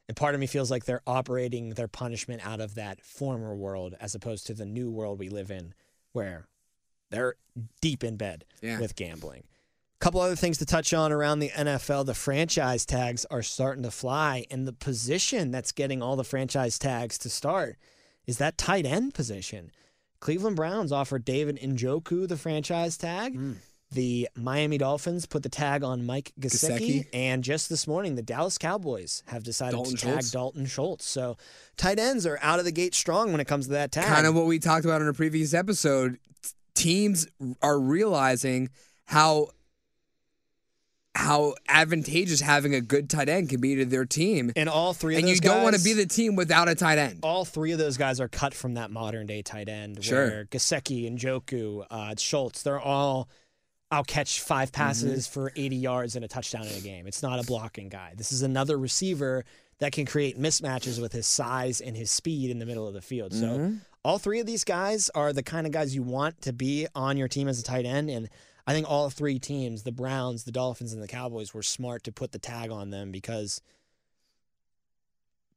And 0.08 0.16
part 0.16 0.34
of 0.34 0.40
me 0.40 0.46
feels 0.46 0.70
like 0.70 0.84
they're 0.84 1.02
operating 1.06 1.70
their 1.70 1.88
punishment 1.88 2.46
out 2.46 2.60
of 2.60 2.76
that 2.76 3.00
former 3.04 3.54
world 3.54 3.94
as 4.00 4.14
opposed 4.14 4.46
to 4.46 4.54
the 4.54 4.64
new 4.66 4.90
world 4.90 5.18
we 5.18 5.28
live 5.28 5.50
in 5.50 5.74
where 6.12 6.46
they're 7.10 7.34
deep 7.80 8.02
in 8.04 8.16
bed 8.16 8.44
Yeah. 8.62 8.80
with 8.80 8.94
gambling. 8.96 9.44
A 10.00 10.04
couple 10.04 10.20
other 10.20 10.36
things 10.36 10.58
to 10.58 10.66
touch 10.66 10.92
on 10.94 11.10
around 11.10 11.38
the 11.40 11.50
NFL. 11.50 12.04
The 12.04 12.14
franchise 12.14 12.84
tags 12.86 13.24
are 13.30 13.42
starting 13.42 13.82
to 13.82 13.90
fly, 13.90 14.44
and 14.50 14.66
the 14.66 14.72
position 14.72 15.50
that's 15.50 15.72
getting 15.72 16.02
all 16.02 16.16
the 16.16 16.24
franchise 16.24 16.78
tags 16.78 17.16
to 17.18 17.30
start 17.30 17.76
is 18.26 18.38
that 18.38 18.58
tight 18.58 18.84
end 18.86 19.14
position. 19.14 19.70
Cleveland 20.20 20.56
Browns 20.56 20.92
offered 20.92 21.24
David 21.24 21.58
Njoku 21.60 22.28
the 22.28 22.36
franchise 22.36 22.96
tag. 22.96 23.34
Hmm. 23.34 23.52
The 23.96 24.28
Miami 24.36 24.76
Dolphins 24.76 25.24
put 25.24 25.42
the 25.42 25.48
tag 25.48 25.82
on 25.82 26.04
Mike 26.04 26.30
Gesicki, 26.38 26.78
Gesicki. 26.78 27.06
and 27.14 27.42
just 27.42 27.70
this 27.70 27.86
morning, 27.86 28.14
the 28.14 28.20
Dallas 28.20 28.58
Cowboys 28.58 29.22
have 29.28 29.42
decided 29.42 29.76
Dalton 29.76 29.96
to 29.96 29.98
tag 30.02 30.12
Schultz. 30.12 30.30
Dalton 30.32 30.66
Schultz. 30.66 31.06
So, 31.06 31.38
tight 31.78 31.98
ends 31.98 32.26
are 32.26 32.38
out 32.42 32.58
of 32.58 32.66
the 32.66 32.72
gate 32.72 32.94
strong 32.94 33.32
when 33.32 33.40
it 33.40 33.46
comes 33.46 33.68
to 33.68 33.72
that 33.72 33.92
tag. 33.92 34.04
Kind 34.04 34.26
of 34.26 34.34
what 34.34 34.44
we 34.44 34.58
talked 34.58 34.84
about 34.84 35.00
in 35.00 35.08
a 35.08 35.14
previous 35.14 35.54
episode. 35.54 36.18
Teams 36.74 37.26
are 37.62 37.80
realizing 37.80 38.68
how 39.06 39.48
how 41.14 41.54
advantageous 41.66 42.42
having 42.42 42.74
a 42.74 42.82
good 42.82 43.08
tight 43.08 43.30
end 43.30 43.48
can 43.48 43.62
be 43.62 43.76
to 43.76 43.86
their 43.86 44.04
team, 44.04 44.52
and 44.56 44.68
all 44.68 44.92
three 44.92 45.14
of 45.14 45.20
and 45.20 45.28
those 45.28 45.36
you 45.36 45.40
don't 45.40 45.62
want 45.62 45.74
to 45.74 45.78
guys- 45.78 45.84
be 45.84 45.92
the 45.94 46.04
team 46.04 46.36
without 46.36 46.68
a 46.68 46.74
tight 46.74 46.98
end. 46.98 47.20
all 47.22 47.46
three 47.46 47.72
of 47.72 47.78
those 47.78 47.96
guys 47.96 48.20
are 48.20 48.28
cut 48.28 48.52
from 48.52 48.74
that 48.74 48.90
modern 48.90 49.26
day 49.26 49.40
tight 49.40 49.70
end. 49.70 50.04
Sure. 50.04 50.26
Where 50.28 50.44
Gesicki 50.44 51.06
and 51.06 51.18
Njoku, 51.18 51.86
uh, 51.90 52.14
Schultz, 52.18 52.62
they're 52.62 52.78
all. 52.78 53.30
I'll 53.90 54.04
catch 54.04 54.40
five 54.40 54.72
Mm-hmm. 54.72 54.82
passes 54.82 55.26
for 55.26 55.52
80 55.54 55.76
yards 55.76 56.16
and 56.16 56.24
a 56.24 56.28
touchdown 56.28 56.66
in 56.66 56.74
a 56.76 56.80
game. 56.80 57.06
It's 57.06 57.22
not 57.22 57.38
a 57.38 57.44
blocking 57.44 57.88
guy. 57.88 58.14
This 58.16 58.32
is 58.32 58.42
another 58.42 58.76
receiver 58.78 59.44
that 59.78 59.92
can 59.92 60.06
create 60.06 60.38
mismatches 60.38 61.00
with 61.00 61.12
his 61.12 61.26
size 61.26 61.80
and 61.80 61.96
his 61.96 62.10
speed 62.10 62.50
in 62.50 62.58
the 62.58 62.66
middle 62.66 62.86
of 62.88 62.94
the 62.94 63.02
field. 63.02 63.32
So 63.32 63.46
Mm-hmm. 63.46 63.76
all 64.04 64.18
three 64.18 64.40
of 64.40 64.46
these 64.46 64.64
guys 64.64 65.10
are 65.14 65.32
the 65.32 65.42
kind 65.42 65.66
of 65.66 65.72
guys 65.72 65.94
you 65.94 66.02
want 66.02 66.40
to 66.42 66.52
be 66.52 66.86
on 66.94 67.16
your 67.16 67.28
team 67.28 67.46
as 67.48 67.60
a 67.60 67.62
tight 67.62 67.84
end. 67.84 68.08
And 68.10 68.28
I 68.66 68.72
think 68.72 68.88
all 68.90 69.10
three 69.10 69.38
teams, 69.38 69.82
the 69.84 69.92
Browns, 69.92 70.44
the 70.44 70.52
Dolphins, 70.52 70.92
and 70.92 71.02
the 71.02 71.06
Cowboys, 71.08 71.54
were 71.54 71.62
smart 71.62 72.02
to 72.04 72.12
put 72.12 72.32
the 72.32 72.38
tag 72.38 72.70
on 72.70 72.90
them 72.90 73.12
because 73.12 73.60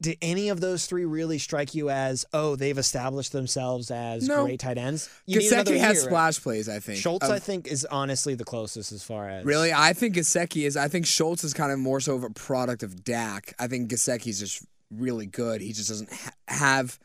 did 0.01 0.17
any 0.21 0.47
of 0.49 0.61
those 0.61 0.85
three 0.85 1.03
really 1.05 1.37
strike 1.37 1.75
you 1.75 1.89
as, 1.89 2.25
oh, 2.33 2.55
they've 2.55 2.77
established 2.77 3.33
themselves 3.33 3.91
as 3.91 4.27
No. 4.27 4.45
great 4.45 4.59
tight 4.61 4.77
ends? 4.77 5.09
You 5.25 5.39
need 5.39 5.51
another 5.51 5.73
Gesicki 5.73 5.79
has 5.79 5.93
year. 5.97 6.03
splash 6.05 6.39
plays. 6.41 6.69
I 6.69 6.79
think 6.79 6.99
Schultz, 6.99 7.27
I 7.29 7.39
think, 7.39 7.67
is 7.67 7.85
honestly 7.91 8.33
the 8.35 8.45
closest 8.45 8.91
as 8.93 9.03
far 9.03 9.27
as 9.29 9.43
Really, 9.45 9.73
I 9.73 9.91
think 9.93 10.15
Gesicki 10.15 10.65
is. 10.65 10.77
I 10.77 10.87
think 10.87 11.05
Schultz 11.05 11.43
is 11.43 11.53
kind 11.53 11.71
of 11.71 11.79
more 11.79 11.99
so 11.99 12.15
of 12.15 12.23
a 12.23 12.29
product 12.29 12.81
of 12.83 13.03
Dak. 13.03 13.53
I 13.59 13.67
think 13.67 13.89
Gesicki's 13.91 14.39
just 14.39 14.63
really 14.89 15.25
good. 15.25 15.59
He 15.61 15.73
just 15.73 15.89
doesn't 15.89 16.11
ha- 16.13 16.31
have 16.47 16.97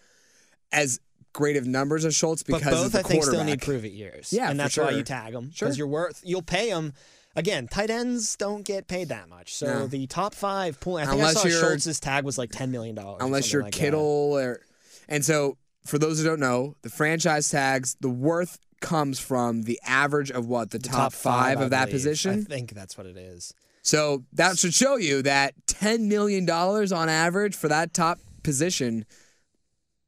as 0.73 1.01
great 1.33 1.57
of 1.57 1.67
numbers 1.67 2.05
as 2.05 2.15
Schultz 2.15 2.45
But 2.45 2.59
because 2.59 2.75
both 2.75 2.87
of 2.87 2.93
the 2.93 2.99
I 3.01 3.03
think 3.03 3.25
still 3.25 3.43
need 3.43 3.61
prove 3.61 3.85
it 3.85 3.93
years. 3.93 4.33
Yeah, 4.33 4.51
and 4.51 4.61
that's 4.61 4.77
why 4.77 4.91
you 4.91 5.03
tag 5.03 5.33
them 5.33 5.51
Sure. 5.53 5.67
because 5.67 5.77
you're 5.79 5.89
worth. 5.89 6.21
You'll 6.25 6.43
pay 6.43 6.71
them. 6.71 6.93
Again, 7.37 7.67
tight 7.69 7.91
ends 7.91 8.37
don't 8.37 8.65
get 8.65 8.87
paid 8.87 9.09
that 9.09 9.29
much. 9.29 9.55
So 9.55 9.67
No. 9.67 9.87
the 9.87 10.07
top 10.07 10.35
five 10.35 10.79
pool. 10.81 10.97
I 10.97 11.03
think 11.03 11.15
Unless 11.15 11.45
I 11.45 11.49
saw 11.49 11.61
Schultz's 11.69 11.99
tag 12.01 12.25
was 12.25 12.39
like 12.39 12.51
ten 12.51 12.71
million 12.71 12.95
dollars. 12.95 13.19
unless 13.23 13.53
you're 13.53 13.63
Kittle 13.71 14.01
or. 14.39 14.61
And 15.09 15.25
so, 15.25 15.57
for 15.85 15.99
those 15.99 16.19
who 16.19 16.25
don't 16.25 16.41
know, 16.41 16.77
the 16.83 16.89
franchise 16.89 17.49
tags, 17.51 17.97
the 18.01 18.09
worth 18.09 18.59
comes 18.81 19.19
from 19.19 19.63
the 19.63 19.79
average 19.85 20.31
of 20.31 20.47
what 20.47 20.71
the, 20.71 20.79
top, 20.79 21.13
five, 21.13 21.59
I 21.59 21.65
of 21.65 21.71
that 21.71 21.91
believe. 21.91 22.27
I 22.27 22.37
think 22.43 22.73
that's 22.73 22.97
what 22.97 23.07
it 23.07 23.17
is. 23.17 23.53
So 23.83 24.25
that 24.33 24.59
should 24.59 24.73
show 24.73 24.97
you 24.97 25.21
that 25.23 25.55
ten 25.67 26.09
million 26.09 26.47
dollars 26.47 26.93
on 26.93 27.09
average 27.09 27.55
for 27.57 27.69
that 27.69 27.93
top 27.93 28.19
position. 28.43 29.05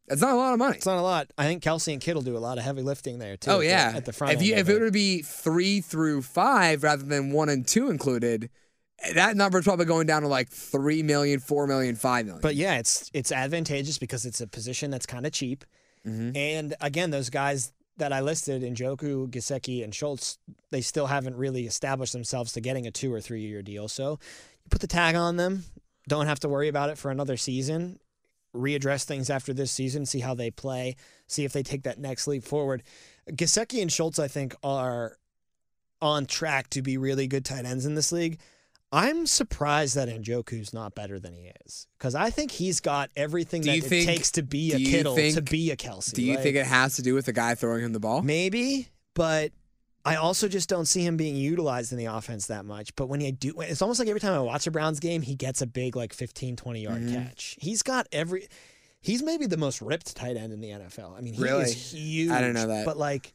That's 0.09 0.21
not 0.21 0.33
a 0.33 0.37
lot 0.37 0.53
of 0.53 0.59
money. 0.59 0.77
It's 0.77 0.87
not 0.87 0.99
a 0.99 1.03
lot. 1.03 1.31
I 1.37 1.47
think 1.47 1.63
Kelce 1.63 1.93
and 1.93 2.01
Kittle 2.01 2.23
do 2.23 2.37
a 2.37 2.39
lot 2.39 2.59
of 2.59 2.65
heavy 2.65 2.83
lifting 2.83 3.19
there 3.19 3.37
too. 3.37 3.51
Oh 3.51 3.55
at 3.57 3.61
the- 3.61 3.67
yeah, 3.67 3.93
at 3.95 4.05
the 4.05 4.13
front. 4.13 4.35
If 4.35 4.43
you 4.43 4.53
end 4.53 4.61
if 4.61 4.69
it 4.69 4.81
were 4.81 4.87
to 4.87 4.93
be 4.93 5.23
three 5.23 5.81
through 5.81 6.23
five 6.23 6.83
rather 6.83 7.03
than 7.03 7.33
one 7.33 7.49
and 7.49 7.67
two 7.67 7.91
included, 7.91 8.51
that 9.15 9.37
number 9.37 9.59
is 9.59 9.65
probably 9.65 9.85
going 9.87 10.07
down 10.07 10.23
to 10.23 10.29
like 10.29 10.49
three 10.49 11.03
million, 11.03 11.41
four 11.41 11.67
million, 11.67 11.97
five 11.97 12.27
million. 12.27 12.41
But 12.41 12.55
yeah, 12.55 12.79
it's 12.79 13.11
it's 13.13 13.33
advantageous 13.33 13.99
because 13.99 14.25
it's 14.25 14.41
a 14.41 14.47
position 14.47 14.91
that's 14.91 15.07
kind 15.07 15.27
of 15.27 15.33
cheap. 15.33 15.65
Mm-hmm. 16.07 16.37
And 16.37 16.75
again, 16.81 17.11
those 17.11 17.31
guys 17.31 17.73
that 17.97 18.13
I 18.13 18.21
listed, 18.21 18.63
Njoku, 18.63 19.29
Gesicki, 19.29 19.83
and 19.83 19.95
Schultz, 19.95 20.39
they 20.71 20.81
still 20.83 21.07
haven't 21.07 21.37
really 21.37 21.67
established 21.67 22.13
themselves 22.13 22.53
to 22.53 22.61
getting 22.61 22.87
a 22.87 22.91
two 22.91 23.13
or 23.13 23.21
three 23.21 23.41
year 23.41 23.63
deal. 23.63 23.89
So 23.89 24.13
you 24.13 24.69
put 24.71 24.81
the 24.81 24.87
tag 24.87 25.15
on 25.15 25.37
them, 25.37 25.65
don't 26.09 26.27
have 26.27 26.41
to 26.41 26.49
worry 26.49 26.69
about 26.69 26.91
it 26.91 26.99
for 26.99 27.11
another 27.11 27.37
season. 27.37 27.99
Readdress 28.55 29.05
things 29.05 29.29
after 29.31 29.53
this 29.53 29.71
season, 29.71 30.07
see 30.07 30.21
how 30.21 30.35
they 30.35 30.51
play, 30.51 30.97
see 31.27 31.45
if 31.45 31.53
they 31.53 31.63
take 31.63 31.83
that 31.83 31.99
next 31.99 32.27
leap 32.27 32.43
forward. 32.45 32.83
Gesicki 33.31 33.83
and 33.83 33.93
Schultz, 33.93 34.19
I 34.19 34.29
think, 34.29 34.55
are 34.63 35.17
on 36.01 36.27
track 36.27 36.71
to 36.71 36.83
be 36.83 36.97
really 36.97 37.27
good 37.27 37.45
tight 37.45 37.65
ends 37.65 37.85
in 37.87 37.95
this 37.95 38.13
league. 38.13 38.39
I'm 38.93 39.27
surprised 39.27 39.97
that 39.97 40.09
Njoku's 40.09 40.73
not 40.73 40.95
better 40.95 41.19
than 41.19 41.35
he 41.35 41.51
is 41.67 41.87
because 41.99 42.15
I 42.15 42.31
think 42.31 42.53
he's 42.53 42.81
got 42.81 43.11
everything 43.17 43.63
Do 43.63 43.71
that 43.73 43.79
it 43.79 43.85
think- 43.85 44.07
takes 44.07 44.31
to 44.33 44.43
be 44.43 44.73
a 44.73 44.79
Kittle, 44.79 45.17
to 45.17 45.43
be 45.43 45.71
a 45.73 45.77
Kelce. 45.77 46.13
do 46.13 46.23
you 46.23 46.35
Like, 46.35 46.43
think 46.45 46.57
it 46.57 46.67
has 46.67 46.97
to 46.97 47.03
do 47.03 47.13
with 47.15 47.27
the 47.27 47.33
guy 47.33 47.55
throwing 47.57 47.85
him 47.85 47.93
the 47.93 48.01
ball? 48.01 48.23
maybe? 48.23 48.89
But 49.15 49.53
I 50.07 50.15
also 50.17 50.47
just 50.47 50.69
don't 50.69 50.87
see 50.87 51.05
him 51.05 51.17
being 51.17 51.35
utilized 51.37 51.91
in 51.93 51.99
the 51.99 52.05
offense 52.07 52.47
that 52.47 52.65
much. 52.65 52.95
But 52.95 53.09
when 53.09 53.21
he 53.21 53.33
do, 53.33 53.53
it's 53.61 53.83
almost 53.83 53.99
like 53.99 54.09
every 54.09 54.21
time 54.21 54.35
I 54.35 54.39
watch 54.39 54.67
a 54.67 54.71
Browns 54.71 55.01
game, 55.01 55.21
he 55.21 55.35
gets 55.35 55.61
a 55.63 55.67
big 55.67 55.97
like 55.97 56.13
15, 56.15 56.55
20 56.57 56.81
yard 56.81 57.03
Mm-hmm. 57.03 57.15
catch. 57.25 57.57
He's 57.61 57.83
got 57.83 58.07
every. 58.13 58.47
He's 59.01 59.23
maybe 59.23 59.47
the 59.47 59.57
most 59.57 59.83
ripped 59.83 60.15
tight 60.17 60.37
end 60.37 60.53
in 60.53 60.61
the 60.61 60.71
NFL. 60.71 61.17
I 61.17 61.21
mean, 61.21 61.35
he 61.35 61.43
Really? 61.43 61.65
is 61.65 61.93
huge. 61.93 62.31
I 62.31 62.41
didn't 62.41 62.55
know 62.55 62.69
that. 62.69 62.85
But 62.87 62.97
like, 62.97 63.35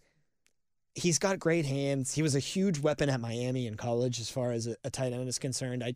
he's 0.95 1.19
got 1.19 1.39
great 1.39 1.65
hands. 1.65 2.13
He 2.13 2.21
was 2.21 2.35
a 2.35 2.39
huge 2.39 2.79
weapon 2.79 3.09
at 3.09 3.19
Miami 3.21 3.67
in 3.67 3.75
college 3.75 4.19
as 4.19 4.29
far 4.29 4.51
as 4.51 4.67
a, 4.67 4.75
a 4.83 4.89
tight 4.89 5.13
end 5.13 5.27
is 5.27 5.39
concerned. 5.39 5.83
I, 5.83 5.95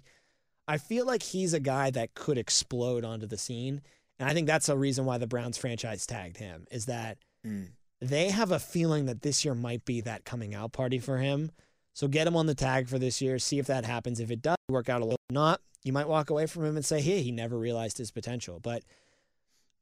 I 0.67 0.77
feel 0.77 1.05
like 1.05 1.23
he's 1.23 1.53
a 1.53 1.59
guy 1.59 1.89
that 1.91 2.13
could 2.15 2.37
explode 2.37 3.03
onto 3.05 3.27
the 3.27 3.37
scene, 3.37 3.81
and 4.19 4.29
I 4.29 4.33
think 4.33 4.47
that's 4.47 4.67
a 4.69 4.77
reason 4.77 5.05
why 5.05 5.17
the 5.17 5.27
Browns 5.27 5.57
franchise 5.57 6.05
tagged 6.05 6.37
him. 6.37 6.65
Is 6.71 6.85
that 6.87 7.17
Mm. 7.45 7.67
They 8.07 8.29
have 8.29 8.51
a 8.51 8.59
feeling 8.59 9.05
that 9.05 9.21
this 9.21 9.45
year 9.45 9.55
might 9.55 9.85
be 9.85 10.01
that 10.01 10.25
coming 10.25 10.53
out 10.55 10.73
party 10.73 10.99
for 10.99 11.17
him. 11.17 11.51
So 11.93 12.07
get 12.07 12.27
him 12.27 12.35
on 12.35 12.45
the 12.45 12.55
tag 12.55 12.89
for 12.89 12.99
this 12.99 13.21
year. 13.21 13.39
See 13.39 13.59
if 13.59 13.67
that 13.67 13.85
happens. 13.85 14.19
If 14.19 14.31
it 14.31 14.41
does 14.41 14.57
work 14.69 14.89
out 14.89 15.01
a 15.01 15.05
little, 15.05 15.19
not 15.29 15.61
you 15.83 15.93
might 15.93 16.07
walk 16.07 16.29
away 16.29 16.47
from 16.47 16.65
him 16.65 16.75
and 16.75 16.85
say, 16.85 16.99
"Hey, 16.99 17.21
he 17.21 17.31
never 17.31 17.57
realized 17.57 17.97
his 17.97 18.11
potential." 18.11 18.59
But 18.59 18.83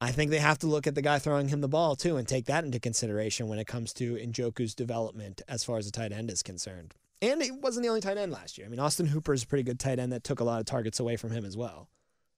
I 0.01 0.11
think 0.11 0.31
they 0.31 0.39
have 0.39 0.59
to 0.59 0.67
look 0.67 0.85
at 0.85 0.95
the 0.95 1.01
guy 1.01 1.17
throwing 1.17 1.47
him 1.47 1.61
the 1.61 1.69
ball 1.69 1.95
too 1.95 2.17
and 2.17 2.27
take 2.27 2.45
that 2.45 2.65
into 2.65 2.79
consideration 2.79 3.47
when 3.47 3.57
it 3.57 3.67
comes 3.67 3.93
to 3.93 4.15
Njoku's 4.15 4.75
development 4.75 5.41
as 5.47 5.63
far 5.63 5.77
as 5.77 5.87
a 5.87 5.91
tight 5.91 6.11
end 6.11 6.29
is 6.29 6.43
concerned. 6.43 6.93
And 7.21 7.41
he 7.41 7.51
wasn't 7.51 7.83
the 7.83 7.89
only 7.89 8.01
tight 8.01 8.17
end 8.17 8.33
last 8.33 8.57
year. 8.57 8.67
I 8.67 8.69
mean, 8.69 8.81
Austin 8.81 9.07
Hooper 9.07 9.33
is 9.33 9.43
a 9.43 9.47
pretty 9.47 9.63
good 9.63 9.79
tight 9.79 9.97
end 9.97 10.11
that 10.11 10.25
took 10.25 10.41
a 10.41 10.43
lot 10.43 10.59
of 10.59 10.65
targets 10.65 10.99
away 10.99 11.15
from 11.15 11.31
him 11.31 11.45
as 11.45 11.55
well. 11.55 11.87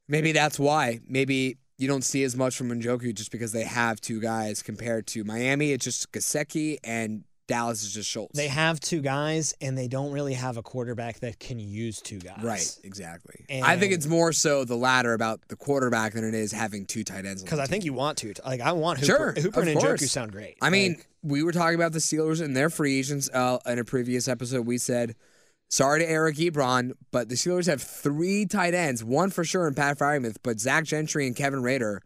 Maybe 0.08 0.32
that's 0.32 0.60
why. 0.60 1.00
Maybe 1.08 1.58
you 1.77 1.88
don't 1.88 2.03
see 2.03 2.23
as 2.23 2.35
much 2.35 2.55
from 2.55 2.69
Njoku 2.69 3.13
just 3.13 3.31
because 3.31 3.51
they 3.51 3.63
have 3.63 3.99
two 3.99 4.19
guys 4.21 4.61
compared 4.63 5.07
to 5.07 5.23
Miami. 5.23 5.71
It's 5.71 5.83
just 5.83 6.11
Gesicki 6.11 6.77
and 6.83 7.23
Dallas 7.47 7.83
is 7.83 7.93
just 7.93 8.09
Schultz. 8.09 8.35
They 8.35 8.47
have 8.47 8.79
two 8.79 9.01
guys, 9.01 9.53
and 9.61 9.77
they 9.77 9.88
don't 9.88 10.11
really 10.11 10.33
have 10.33 10.57
a 10.57 10.63
quarterback 10.63 11.19
that 11.19 11.39
can 11.39 11.59
use 11.59 12.01
two 12.01 12.17
guys. 12.17 12.41
right, 12.41 12.77
exactly. 12.83 13.45
And 13.49 13.63
I 13.63 13.77
think 13.77 13.93
it's 13.93 14.07
more 14.07 14.33
so 14.33 14.65
the 14.65 14.75
latter 14.75 15.13
about 15.13 15.41
the 15.47 15.55
quarterback 15.55 16.13
than 16.13 16.23
it 16.23 16.33
is 16.33 16.51
having 16.51 16.85
two 16.85 17.03
tight 17.03 17.25
ends. 17.25 17.43
Because 17.43 17.59
I 17.59 17.65
team. 17.65 17.71
think 17.71 17.85
you 17.85 17.93
want 17.93 18.17
to. 18.19 18.33
Like, 18.43 18.61
I 18.61 18.71
want 18.71 18.99
Hooper. 18.99 19.05
Sure, 19.05 19.33
Hooper 19.33 19.61
and 19.61 19.77
Njoku 19.77 20.07
sound 20.09 20.31
great. 20.31 20.57
I 20.61 20.71
mean, 20.71 20.93
Like, 20.93 21.07
we 21.21 21.43
were 21.43 21.51
talking 21.51 21.75
about 21.75 21.91
the 21.91 21.99
Steelers 21.99 22.41
and 22.41 22.57
their 22.57 22.71
free 22.71 22.97
agents 22.97 23.29
uh, 23.31 23.59
in 23.67 23.77
a 23.77 23.83
previous 23.83 24.27
episode. 24.27 24.65
We 24.65 24.79
said, 24.79 25.15
sorry 25.69 25.99
to 25.99 26.10
Eric 26.10 26.38
Ebron, 26.38 26.93
but 27.12 27.30
the 27.30 27.36
Steelers 27.36 27.67
have 27.67 27.82
three 27.82 28.45
tight 28.45 28.73
ends, 28.73 29.04
one 29.04 29.30
for 29.30 29.43
sure 29.43 29.67
in 29.67 29.73
Pat 29.73 29.97
Freiermuth, 29.97 30.38
but 30.43 30.60
Zach 30.60 30.84
Gentry 30.86 31.28
and 31.28 31.36
Kevin 31.36 31.62
Rader, 31.62 32.01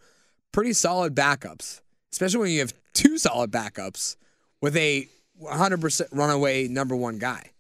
pretty 0.52 0.74
solid 0.74 1.16
backups, 1.16 1.82
especially 2.12 2.40
when 2.40 2.52
you 2.52 2.60
have 2.60 2.74
two 2.94 3.18
solid 3.18 3.52
backups 3.52 4.16
with 4.62 4.76
a 4.76 5.08
100% 5.42 6.02
runaway 6.12 6.68
number 6.68 6.96
one 6.96 7.18
guy. 7.20 7.52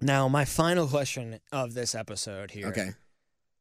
now, 0.00 0.26
my 0.28 0.44
final 0.44 0.86
question 0.86 1.38
of 1.52 1.74
this 1.74 1.94
episode 1.94 2.50
here 2.50 2.68
Okay. 2.68 2.90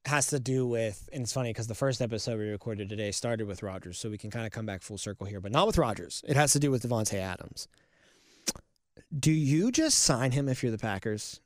has 0.05 0.27
to 0.27 0.39
do 0.39 0.65
with, 0.65 1.09
and 1.11 1.23
it's 1.23 1.33
funny 1.33 1.49
because 1.51 1.67
the 1.67 1.75
first 1.75 2.01
episode 2.01 2.39
we 2.39 2.47
recorded 2.47 2.87
today 2.89 3.11
started 3.11 3.45
with 3.45 3.61
Rodgers, 3.61 3.99
so 3.99 4.09
we 4.09 4.17
can 4.17 4.31
kind 4.31 4.45
of 4.45 4.51
come 4.53 4.65
back 4.65 4.81
full 4.81 4.97
circle 4.97 5.25
here, 5.27 5.41
but 5.41 5.51
not 5.51 5.67
with 5.67 5.77
Rodgers. 5.77 6.23
It 6.27 6.35
has 6.37 6.53
to 6.53 6.59
do 6.59 6.71
with 6.71 6.81
Davante 6.83 7.15
Adams. 7.19 7.67
Do 9.17 9.31
you 9.31 9.71
just 9.71 9.99
sign 9.99 10.31
him 10.31 10.47
if 10.49 10.63
you're 10.63 10.71
the 10.71 10.77
Packers? 10.77 11.39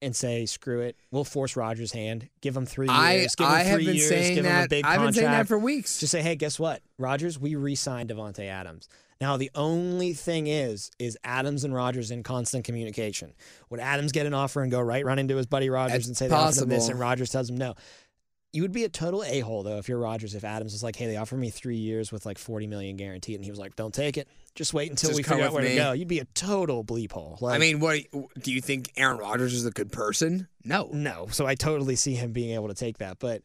And 0.00 0.16
say 0.16 0.46
screw 0.46 0.80
it. 0.80 0.96
We'll 1.12 1.22
force 1.22 1.54
Rodgers' 1.54 1.92
hand. 1.92 2.28
Give 2.40 2.56
him 2.56 2.66
three 2.66 2.88
I, 2.88 3.18
years. 3.18 3.36
Give 3.36 3.46
him 3.46 3.52
I 3.52 3.60
have 3.60 3.74
three 3.76 3.86
been 3.86 3.94
years. 3.94 4.08
saying 4.08 4.34
give 4.34 4.44
him 4.44 4.50
a 4.50 4.54
that. 4.62 4.68
big 4.68 4.84
I've 4.84 5.00
been 5.00 5.12
saying 5.12 5.30
that 5.30 5.46
for 5.46 5.56
weeks. 5.56 6.00
Just 6.00 6.10
say, 6.10 6.22
hey, 6.22 6.34
guess 6.34 6.58
what? 6.58 6.82
Rodgers, 6.98 7.38
we 7.38 7.54
re-signed 7.54 8.10
Davante 8.10 8.48
Adams. 8.48 8.88
Now 9.20 9.36
the 9.36 9.52
only 9.54 10.12
thing 10.12 10.48
is, 10.48 10.90
is 10.98 11.16
Adams 11.22 11.62
and 11.62 11.72
Rodgers 11.72 12.10
in 12.10 12.24
constant 12.24 12.64
communication. 12.64 13.32
Would 13.70 13.78
Adams 13.78 14.10
get 14.10 14.26
an 14.26 14.34
offer 14.34 14.62
and 14.62 14.72
go 14.72 14.80
right 14.80 15.04
run 15.04 15.20
into 15.20 15.36
his 15.36 15.46
buddy 15.46 15.70
Rodgers 15.70 15.98
It's 15.98 16.06
and 16.08 16.16
say 16.16 16.26
they 16.26 16.34
offered 16.34 16.64
him 16.64 16.68
this, 16.68 16.88
and 16.88 16.98
Rodgers 16.98 17.30
tells 17.30 17.48
him 17.48 17.56
no? 17.56 17.74
You 18.52 18.62
would 18.62 18.72
be 18.72 18.84
a 18.84 18.88
total 18.88 19.24
a 19.24 19.40
hole 19.40 19.62
though 19.62 19.78
if 19.78 19.88
you're 19.88 19.98
Rodgers. 19.98 20.34
If 20.34 20.44
Adams 20.44 20.72
was 20.72 20.82
like, 20.82 20.94
"Hey, 20.94 21.06
they 21.06 21.16
offered 21.16 21.38
me 21.38 21.48
three 21.48 21.76
years 21.76 22.12
with 22.12 22.26
like 22.26 22.36
forty 22.36 22.66
million 22.66 22.96
guaranteed," 22.96 23.36
and 23.36 23.44
he 23.44 23.50
was 23.50 23.58
like, 23.58 23.76
"Don't 23.76 23.94
take 23.94 24.18
it. 24.18 24.28
Just 24.54 24.74
wait 24.74 24.90
until 24.90 25.08
Just 25.08 25.16
we 25.16 25.22
figure 25.22 25.44
out 25.44 25.54
where 25.54 25.62
me." 25.62 25.70
to 25.70 25.74
go." 25.76 25.92
You'd 25.92 26.08
be 26.08 26.18
a 26.18 26.26
total 26.26 26.84
bleep 26.84 27.12
hole. 27.12 27.38
Like, 27.40 27.54
I 27.54 27.58
mean, 27.58 27.80
what 27.80 28.00
do 28.42 28.52
you 28.52 28.60
think? 28.60 28.92
Aaron 28.96 29.16
Rodgers 29.16 29.54
is 29.54 29.64
a 29.64 29.70
good 29.70 29.90
person? 29.90 30.48
No. 30.64 30.90
no. 30.92 31.28
So 31.30 31.46
I 31.46 31.54
totally 31.54 31.96
see 31.96 32.14
him 32.14 32.32
being 32.32 32.54
able 32.54 32.68
to 32.68 32.74
take 32.74 32.98
that, 32.98 33.18
but 33.18 33.42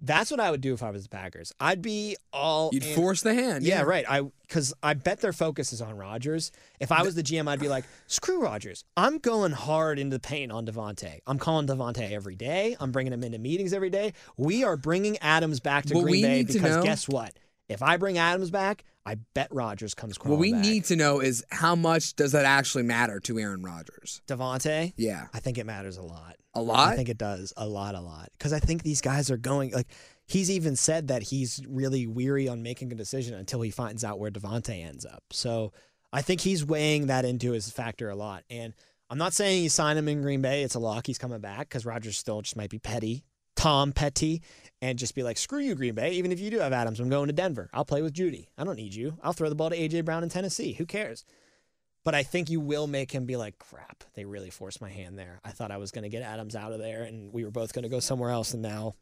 that's 0.00 0.30
what 0.30 0.40
I 0.40 0.50
would 0.50 0.60
do 0.60 0.74
if 0.74 0.82
I 0.82 0.90
was 0.90 1.04
the 1.04 1.08
Packers. 1.08 1.52
I'd 1.60 1.80
be 1.80 2.16
all 2.32 2.70
You'd 2.72 2.84
in- 2.84 2.94
force 2.94 3.22
the 3.22 3.34
hand. 3.34 3.64
Yeah, 3.64 3.82
right. 3.82 4.04
I 4.08 4.22
because 4.42 4.74
I 4.82 4.94
bet 4.94 5.20
their 5.20 5.32
focus 5.32 5.72
is 5.72 5.80
on 5.80 5.96
Rodgers. 5.96 6.52
If 6.78 6.92
I 6.92 7.02
was 7.02 7.14
the 7.14 7.22
GM, 7.22 7.48
I'd 7.48 7.60
be 7.60 7.68
like, 7.68 7.84
screw 8.06 8.40
Rodgers. 8.42 8.84
I'm 8.96 9.18
going 9.18 9.52
hard 9.52 9.98
into 9.98 10.16
the 10.16 10.20
paint 10.20 10.52
on 10.52 10.66
Davante. 10.66 11.20
I'm 11.26 11.38
calling 11.38 11.66
Davante 11.66 12.10
every 12.10 12.36
day. 12.36 12.76
I'm 12.78 12.92
bringing 12.92 13.12
him 13.12 13.24
into 13.24 13.38
meetings 13.38 13.72
every 13.72 13.90
day. 13.90 14.12
We 14.36 14.62
are 14.62 14.76
bringing 14.76 15.16
Adams 15.18 15.60
back 15.60 15.86
to 15.86 15.94
Green 15.94 16.22
Bay 16.22 16.42
because 16.44 16.84
guess 16.84 17.08
what? 17.08 17.32
If 17.68 17.82
I 17.82 17.96
bring 17.96 18.18
Adams 18.18 18.50
back, 18.50 18.84
I 19.06 19.16
bet 19.34 19.48
Rodgers 19.50 19.94
comes 19.94 20.18
What 20.18 20.38
we 20.38 20.52
back. 20.52 20.62
need 20.62 20.84
to 20.86 20.96
know 20.96 21.20
is 21.20 21.44
how 21.50 21.74
much 21.74 22.14
does 22.14 22.32
that 22.32 22.44
actually 22.44 22.84
matter 22.84 23.20
to 23.20 23.38
Aaron 23.38 23.62
Rodgers? 23.62 24.20
Davante. 24.26 24.92
Yeah. 24.96 25.26
I 25.32 25.40
think 25.40 25.58
it 25.58 25.64
matters 25.66 25.96
a 25.96 26.02
lot. 26.02 26.36
A 26.54 26.62
lot? 26.62 26.92
I 26.92 26.96
think 26.96 27.08
it 27.08 27.18
does 27.18 27.52
a 27.56 27.66
lot, 27.66 27.94
a 27.94 28.00
lot. 28.00 28.28
Because 28.38 28.52
I 28.52 28.60
think 28.60 28.82
these 28.82 29.00
guys 29.00 29.30
are 29.30 29.36
going 29.36 29.72
like 29.72 29.88
he's 30.26 30.50
even 30.50 30.76
said 30.76 31.08
that 31.08 31.22
he's 31.22 31.60
really 31.68 32.06
weary 32.06 32.48
on 32.48 32.62
making 32.62 32.92
a 32.92 32.94
decision 32.94 33.34
until 33.34 33.60
he 33.60 33.70
finds 33.70 34.04
out 34.04 34.18
where 34.18 34.30
Davante 34.30 34.84
ends 34.84 35.04
up. 35.04 35.22
So 35.30 35.72
I 36.12 36.22
think 36.22 36.40
he's 36.42 36.64
weighing 36.64 37.08
that 37.08 37.24
into 37.24 37.52
his 37.52 37.70
factor 37.70 38.08
a 38.08 38.14
lot. 38.14 38.44
And 38.48 38.72
I'm 39.10 39.18
not 39.18 39.34
saying 39.34 39.62
you 39.64 39.68
sign 39.68 39.96
him 39.96 40.08
in 40.08 40.22
Green 40.22 40.42
Bay. 40.42 40.62
It's 40.62 40.74
a 40.76 40.78
lock. 40.80 41.06
He's 41.06 41.18
coming 41.18 41.40
back 41.40 41.68
because 41.68 41.84
Rodgers 41.84 42.16
still 42.16 42.40
just 42.40 42.56
might 42.56 42.70
be 42.70 42.78
petty, 42.78 43.24
Tom 43.56 43.92
Petty, 43.92 44.40
and 44.82 44.98
just 44.98 45.14
be 45.14 45.22
like, 45.22 45.38
screw 45.38 45.60
you, 45.60 45.74
Green 45.74 45.94
Bay. 45.94 46.12
Even 46.12 46.32
if 46.32 46.40
you 46.40 46.50
do 46.50 46.58
have 46.58 46.72
Adams, 46.72 47.00
I'm 47.00 47.08
going 47.08 47.28
to 47.28 47.32
Denver. 47.32 47.70
I'll 47.72 47.84
play 47.84 48.02
with 48.02 48.14
Jeudy. 48.14 48.48
I 48.58 48.64
don't 48.64 48.76
need 48.76 48.94
you. 48.94 49.16
I'll 49.22 49.32
throw 49.32 49.48
the 49.48 49.54
ball 49.54 49.70
to 49.70 49.76
AJ 49.76 50.04
Brown 50.04 50.22
in 50.22 50.28
Tennessee. 50.28 50.74
Who 50.74 50.86
cares? 50.86 51.24
But 52.04 52.14
I 52.14 52.22
think 52.22 52.50
you 52.50 52.60
will 52.60 52.86
make 52.86 53.10
him 53.12 53.24
be 53.24 53.36
like, 53.36 53.58
crap, 53.58 54.04
they 54.14 54.26
really 54.26 54.50
forced 54.50 54.82
my 54.82 54.90
hand 54.90 55.18
there. 55.18 55.40
I 55.42 55.50
thought 55.50 55.70
I 55.70 55.78
was 55.78 55.90
going 55.90 56.02
to 56.02 56.10
get 56.10 56.22
Adams 56.22 56.54
out 56.54 56.72
of 56.72 56.78
there 56.78 57.02
and 57.02 57.32
we 57.32 57.44
were 57.44 57.50
both 57.50 57.72
going 57.72 57.84
to 57.84 57.88
go 57.88 58.00
somewhere 58.00 58.30
else. 58.30 58.52
And 58.52 58.62
now 58.62 58.94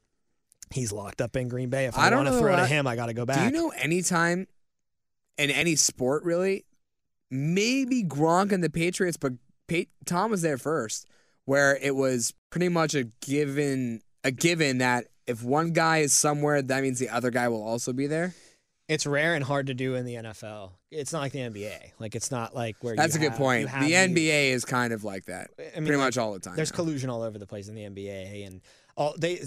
he's 0.70 0.92
locked 0.92 1.20
up 1.20 1.35
in 1.35 1.48
Green 1.48 1.68
Bay. 1.68 1.87
If 1.87 1.98
I, 1.98 2.08
I 2.08 2.14
want 2.14 2.28
to 2.28 2.38
throw 2.38 2.54
to 2.54 2.66
him, 2.66 2.87
I 2.87 2.94
got 2.94 3.06
to 3.06 3.14
go 3.14 3.26
back. 3.26 3.38
Do 3.38 3.44
you 3.44 3.50
know 3.50 3.72
any 3.76 4.02
time 4.02 4.46
in 5.37 5.50
any 5.50 5.74
sport 5.74 6.22
really? 6.22 6.64
Maybe 7.28 8.04
Gronk 8.04 8.52
and 8.52 8.62
the 8.62 8.70
Patriots, 8.70 9.16
but 9.16 9.32
Tom 10.04 10.30
was 10.30 10.42
there 10.42 10.58
first, 10.58 11.06
where 11.44 11.76
it 11.76 11.96
was 11.96 12.35
pretty 12.50 12.68
much 12.68 12.94
a 12.94 13.04
given 13.20 14.02
a 14.22 14.30
given 14.30 14.78
that 14.78 15.06
if 15.33 15.42
one 15.42 15.73
guy 15.73 15.99
is 15.99 16.12
somewhere, 16.16 16.62
that 16.62 16.83
means 16.83 16.99
the 16.99 17.09
other 17.09 17.31
guy 17.31 17.49
will 17.49 17.62
also 17.62 17.92
be 17.92 18.07
there. 18.07 18.35
It's 18.88 19.07
rare 19.07 19.35
and 19.35 19.42
hard 19.45 19.68
to 19.68 19.75
do 19.75 19.95
in 19.95 20.05
the 20.05 20.14
NFL. 20.16 20.73
It's 20.90 21.12
not 21.12 21.21
like 21.23 21.33
the 21.33 21.38
NBA. 21.38 21.92
Like, 21.99 22.14
it's 22.14 22.31
not 22.31 22.55
like 22.55 22.77
where 22.83 22.95
That's 22.95 23.16
a 23.16 23.21
you 23.21 23.29
good 23.31 23.37
point. 23.38 23.64
The 23.64 23.68
have 23.71 23.87
these- 23.87 23.95
NBA 23.95 24.51
is 24.51 24.64
kind 24.64 24.92
of 24.92 25.03
like 25.05 25.25
that, 25.27 25.51
I 25.59 25.62
mean, 25.62 25.87
pretty 25.87 25.97
like, 25.97 26.07
much 26.09 26.18
all 26.18 26.33
the 26.35 26.40
time. 26.40 26.57
There's 26.57 26.73
now. 26.73 26.77
collusion 26.77 27.09
all 27.09 27.23
over 27.23 27.38
the 27.38 27.47
place 27.47 27.68
in 27.68 27.75
the 27.75 27.83
NBA, 27.83 28.47
and 28.47 28.61
all 28.97 29.14
they 29.16 29.40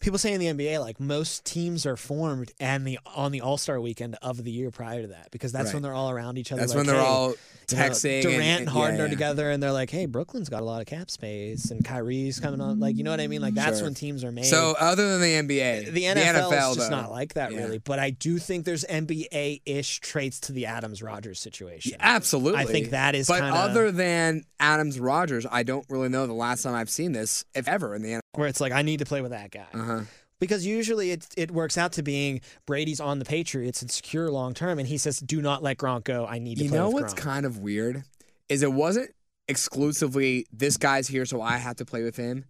people 0.00 0.18
say 0.18 0.32
in 0.32 0.40
the 0.40 0.46
NBA 0.46 0.80
like 0.80 1.00
most 1.00 1.44
teams 1.44 1.86
are 1.86 1.96
formed 1.96 2.52
and 2.60 2.86
the 2.86 2.98
on 3.14 3.32
the 3.32 3.40
All 3.40 3.56
Star 3.56 3.80
weekend 3.80 4.16
of 4.22 4.44
the 4.44 4.50
year 4.50 4.70
prior 4.70 5.02
to 5.02 5.08
that 5.08 5.30
because 5.30 5.52
that's 5.52 5.66
Right. 5.66 5.74
when 5.74 5.82
they're 5.82 5.94
all 5.94 6.10
around 6.10 6.38
each 6.38 6.52
other. 6.52 6.60
That's 6.60 6.72
like, 6.74 6.78
when 6.78 6.86
they're 6.86 6.96
hey, 6.96 7.06
all 7.06 7.30
you 7.30 7.36
know, 7.76 7.82
texting. 7.84 8.22
Durant 8.22 8.40
and, 8.42 8.60
and 8.60 8.68
Harden 8.68 8.98
yeah, 8.98 9.04
are 9.06 9.08
together, 9.08 9.50
and 9.50 9.60
they're 9.62 9.72
like, 9.72 9.90
"Hey, 9.90 10.06
Brooklyn's 10.06 10.48
got 10.48 10.62
a 10.62 10.64
lot 10.64 10.80
of 10.80 10.86
cap 10.86 11.10
space, 11.10 11.70
and 11.72 11.84
Kyrie's 11.84 12.38
coming 12.38 12.60
on." 12.60 12.78
Like, 12.78 12.96
you 12.96 13.02
know 13.04 13.10
what 13.10 13.20
I 13.20 13.26
mean? 13.26 13.40
Like, 13.42 13.54
that's 13.54 13.78
Sure. 13.78 13.86
when 13.86 13.94
teams 13.94 14.22
are 14.22 14.30
made. 14.30 14.44
So 14.44 14.74
other 14.78 15.10
than 15.18 15.20
the 15.20 15.34
NBA, 15.34 15.90
the 15.92 16.04
NFL, 16.04 16.70
is 16.70 16.76
just 16.76 16.90
though, 16.90 16.96
not 16.96 17.10
like 17.10 17.34
that, 17.34 17.50
yeah. 17.52 17.58
really. 17.58 17.78
But 17.78 17.98
I 17.98 18.10
do 18.10 18.38
think 18.38 18.64
there's 18.66 18.84
NBA 18.84 19.62
ish 19.66 19.98
traits 20.00 20.38
to 20.40 20.52
the 20.52 20.66
Adams 20.66 21.02
Rodgers 21.02 21.40
situation. 21.40 21.92
Yeah, 21.92 21.96
absolutely. 22.00 22.60
I 22.60 22.66
think 22.66 22.90
that 22.90 23.14
is 23.16 23.26
But 23.26 23.40
kinda- 23.40 23.54
other 23.58 23.90
than 23.90 24.44
Adams 24.60 25.00
Rodgers, 25.00 25.44
I 25.50 25.62
don't 25.64 25.86
really 25.90 26.08
know 26.08 26.26
the 26.28 26.32
last 26.34 26.62
time 26.62 26.74
I've 26.74 26.90
seen 26.90 27.12
this, 27.12 27.44
if 27.54 27.66
ever, 27.66 27.94
in 27.96 28.02
the 28.02 28.10
NFL. 28.12 28.20
Where 28.36 28.48
it's 28.48 28.60
like 28.60 28.72
I 28.72 28.82
need 28.82 28.98
to 28.98 29.04
play 29.06 29.20
with 29.22 29.30
that 29.32 29.50
guy. 29.50 29.66
Uh-huh. 29.74 30.00
Because 30.38 30.66
usually 30.66 31.12
it 31.12 31.26
it 31.36 31.50
works 31.50 31.78
out 31.78 31.92
to 31.92 32.02
being 32.02 32.42
Brady's 32.66 33.00
on 33.00 33.18
the 33.18 33.24
Patriots 33.24 33.80
and 33.80 33.90
secure 33.90 34.30
long 34.30 34.52
term, 34.52 34.78
and 34.78 34.86
he 34.86 34.98
says, 34.98 35.18
"Do 35.18 35.40
not 35.40 35.62
let 35.62 35.78
Gronk 35.78 36.04
go. 36.04 36.26
I 36.26 36.38
need 36.38 36.58
to 36.58 36.64
You 36.64 36.70
know 36.70 36.90
what's 36.90 37.14
Gronk." 37.14 37.18
kind 37.18 37.46
of 37.46 37.58
weird 37.58 38.04
is 38.48 38.62
it 38.62 38.72
wasn't 38.72 39.10
exclusively 39.48 40.46
this 40.52 40.76
guy's 40.76 41.08
here, 41.08 41.24
so 41.24 41.40
I 41.42 41.56
have 41.56 41.76
to 41.76 41.84
play 41.84 42.02
with 42.02 42.16
him, 42.16 42.44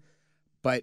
but 0.62 0.83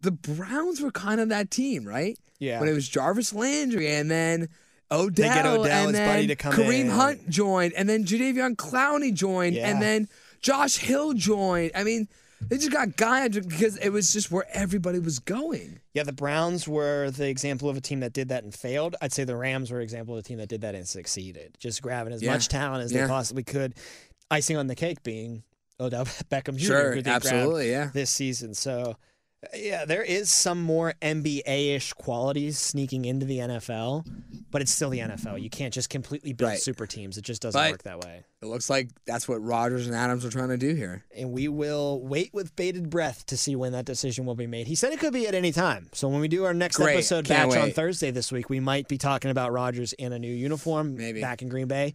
the 0.00 0.10
Browns 0.12 0.80
were 0.80 0.90
kind 0.90 1.20
of 1.20 1.28
that 1.30 1.50
team, 1.50 1.84
right? 1.84 2.18
yeah, 2.38 2.58
When 2.60 2.68
it 2.68 2.72
was 2.72 2.88
Jarvis 2.88 3.32
Landry 3.32 3.88
and 3.92 4.10
then 4.10 4.48
Odell, 4.90 5.10
they 5.28 5.34
get 5.34 5.46
Odell, 5.46 5.86
and 5.86 5.94
then 5.94 6.08
buddy, 6.16 6.26
to 6.26 6.36
come 6.36 6.52
Kareem 6.54 6.80
in. 6.80 6.90
Hunt 6.90 7.28
joined, 7.30 7.72
and 7.74 7.88
then 7.88 8.04
Jadeveon 8.04 8.56
Clowney 8.56 9.14
joined, 9.14 9.54
Yeah. 9.56 9.68
and 9.70 9.80
then 9.80 10.08
Josh 10.40 10.76
Hill 10.76 11.12
joined. 11.14 11.70
I 11.74 11.84
mean, 11.84 12.08
they 12.48 12.56
just 12.58 12.72
got 12.72 12.96
guy 12.96 13.28
because 13.28 13.76
it 13.78 13.90
was 13.90 14.12
just 14.12 14.30
where 14.30 14.44
everybody 14.52 14.98
was 14.98 15.18
going. 15.18 15.80
yeah. 15.94 16.02
The 16.02 16.12
Browns 16.12 16.66
were 16.68 17.10
the 17.10 17.28
example 17.28 17.68
of 17.68 17.76
a 17.76 17.80
team 17.80 18.00
that 18.00 18.12
did 18.12 18.28
that 18.28 18.44
and 18.44 18.54
failed. 18.54 18.96
I'd 19.00 19.12
say 19.12 19.24
the 19.24 19.36
Rams 19.36 19.70
were 19.70 19.78
an 19.78 19.82
example 19.84 20.14
of 20.14 20.20
a 20.20 20.22
team 20.22 20.38
that 20.38 20.48
did 20.48 20.60
that 20.62 20.74
and 20.74 20.86
succeeded, 20.86 21.56
just 21.58 21.82
grabbing 21.82 22.12
as 22.12 22.22
Yeah. 22.22 22.32
much 22.32 22.48
talent 22.48 22.84
as 22.84 22.92
Yeah. 22.92 23.02
they 23.02 23.08
possibly 23.08 23.42
could. 23.44 23.74
Icing 24.30 24.56
on 24.56 24.66
the 24.66 24.74
cake 24.74 25.02
being 25.02 25.42
Odell 25.80 26.04
Beckham 26.30 26.56
Jr. 26.56 26.64
Sure, 26.66 26.88
who 26.90 27.02
they 27.02 27.10
grabbed 27.10 27.26
absolutely, 27.26 27.70
yeah. 27.70 27.90
this 27.92 28.10
season. 28.10 28.54
So, 28.54 28.96
yeah, 29.54 29.84
there 29.84 30.02
is 30.02 30.30
some 30.30 30.62
more 30.62 30.94
NBA 31.02 31.74
ish 31.76 31.92
qualities 31.94 32.58
sneaking 32.58 33.04
into 33.04 33.26
the 33.26 33.38
NFL, 33.38 34.06
but 34.50 34.62
it's 34.62 34.70
still 34.72 34.90
the 34.90 35.00
NFL. 35.00 35.42
You 35.42 35.50
can't 35.50 35.74
just 35.74 35.90
completely 35.90 36.32
build 36.32 36.50
Right. 36.50 36.58
super 36.60 36.86
teams. 36.86 37.18
It 37.18 37.22
just 37.24 37.42
doesn't 37.42 37.60
But- 37.60 37.70
work 37.72 37.82
that 37.82 38.00
way. 38.00 38.24
It 38.40 38.46
looks 38.46 38.68
like 38.70 38.88
that's 39.06 39.28
what 39.28 39.42
Rodgers 39.42 39.86
and 39.86 39.94
Adams 39.94 40.24
are 40.24 40.30
trying 40.30 40.48
to 40.48 40.56
do 40.56 40.74
here. 40.74 41.04
And 41.16 41.30
we 41.32 41.46
will 41.48 42.00
wait 42.02 42.34
with 42.34 42.54
bated 42.56 42.90
breath 42.90 43.24
to 43.26 43.36
see 43.36 43.54
when 43.54 43.72
that 43.72 43.84
decision 43.84 44.26
will 44.26 44.34
be 44.34 44.46
made. 44.48 44.66
He 44.66 44.74
said 44.74 44.92
it 44.92 44.98
could 44.98 45.12
be 45.12 45.26
at 45.28 45.34
any 45.34 45.52
time. 45.52 45.88
So 45.92 46.08
when 46.08 46.20
we 46.20 46.28
do 46.28 46.44
our 46.44 46.54
next 46.54 46.76
Great. 46.76 46.94
episode 46.94 47.24
Can't 47.24 47.50
batch 47.50 47.58
on. 47.60 47.70
Thursday 47.72 48.10
this 48.10 48.32
week, 48.32 48.50
we 48.50 48.58
might 48.60 48.88
be 48.88 48.98
talking 48.98 49.30
about 49.30 49.52
Rodgers 49.52 49.92
in 49.92 50.12
a 50.12 50.18
new 50.18 50.32
uniform 50.32 50.96
Maybe. 50.96 51.20
back 51.20 51.40
in 51.42 51.48
Green 51.48 51.68
Bay. 51.68 51.94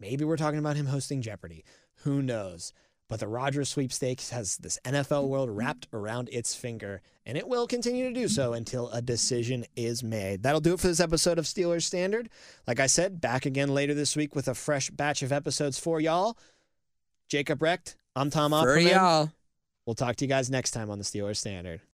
Maybe 0.00 0.24
we're 0.24 0.36
talking 0.36 0.58
about 0.58 0.76
him 0.76 0.86
hosting 0.86 1.22
Jeopardy. 1.22 1.64
Who 2.02 2.22
knows? 2.22 2.72
But 3.08 3.20
the 3.20 3.28
Rodgers 3.28 3.70
sweepstakes 3.70 4.30
has 4.30 4.58
this 4.58 4.78
NFL 4.84 5.28
world 5.28 5.48
wrapped 5.48 5.88
around 5.94 6.28
its 6.30 6.54
finger, 6.54 7.00
and 7.24 7.38
it 7.38 7.48
will 7.48 7.66
continue 7.66 8.06
to 8.08 8.14
do 8.14 8.28
so 8.28 8.52
until 8.52 8.90
a 8.90 9.00
decision 9.00 9.64
is 9.76 10.02
made. 10.02 10.42
That'll 10.42 10.60
do 10.60 10.74
it 10.74 10.80
for 10.80 10.88
this 10.88 11.00
episode 11.00 11.38
of 11.38 11.46
Steelers 11.46 11.84
Standard. 11.84 12.28
Like 12.66 12.80
I 12.80 12.86
said, 12.86 13.20
back 13.20 13.46
again 13.46 13.70
later 13.70 13.94
this 13.94 14.14
week 14.14 14.34
with 14.34 14.46
a 14.46 14.54
fresh 14.54 14.90
batch 14.90 15.22
of 15.22 15.32
episodes 15.32 15.78
for 15.78 16.00
y'all. 16.00 16.36
Jacob 17.28 17.62
Recht, 17.62 17.96
I'm 18.14 18.28
Tom 18.28 18.50
For 18.50 18.78
y'all. 18.78 19.30
We'll 19.86 19.94
talk 19.94 20.16
to 20.16 20.24
you 20.26 20.28
guys 20.28 20.50
next 20.50 20.72
time 20.72 20.90
on 20.90 20.98
the 20.98 21.04
Steelers 21.04 21.36
Standard. 21.36 21.80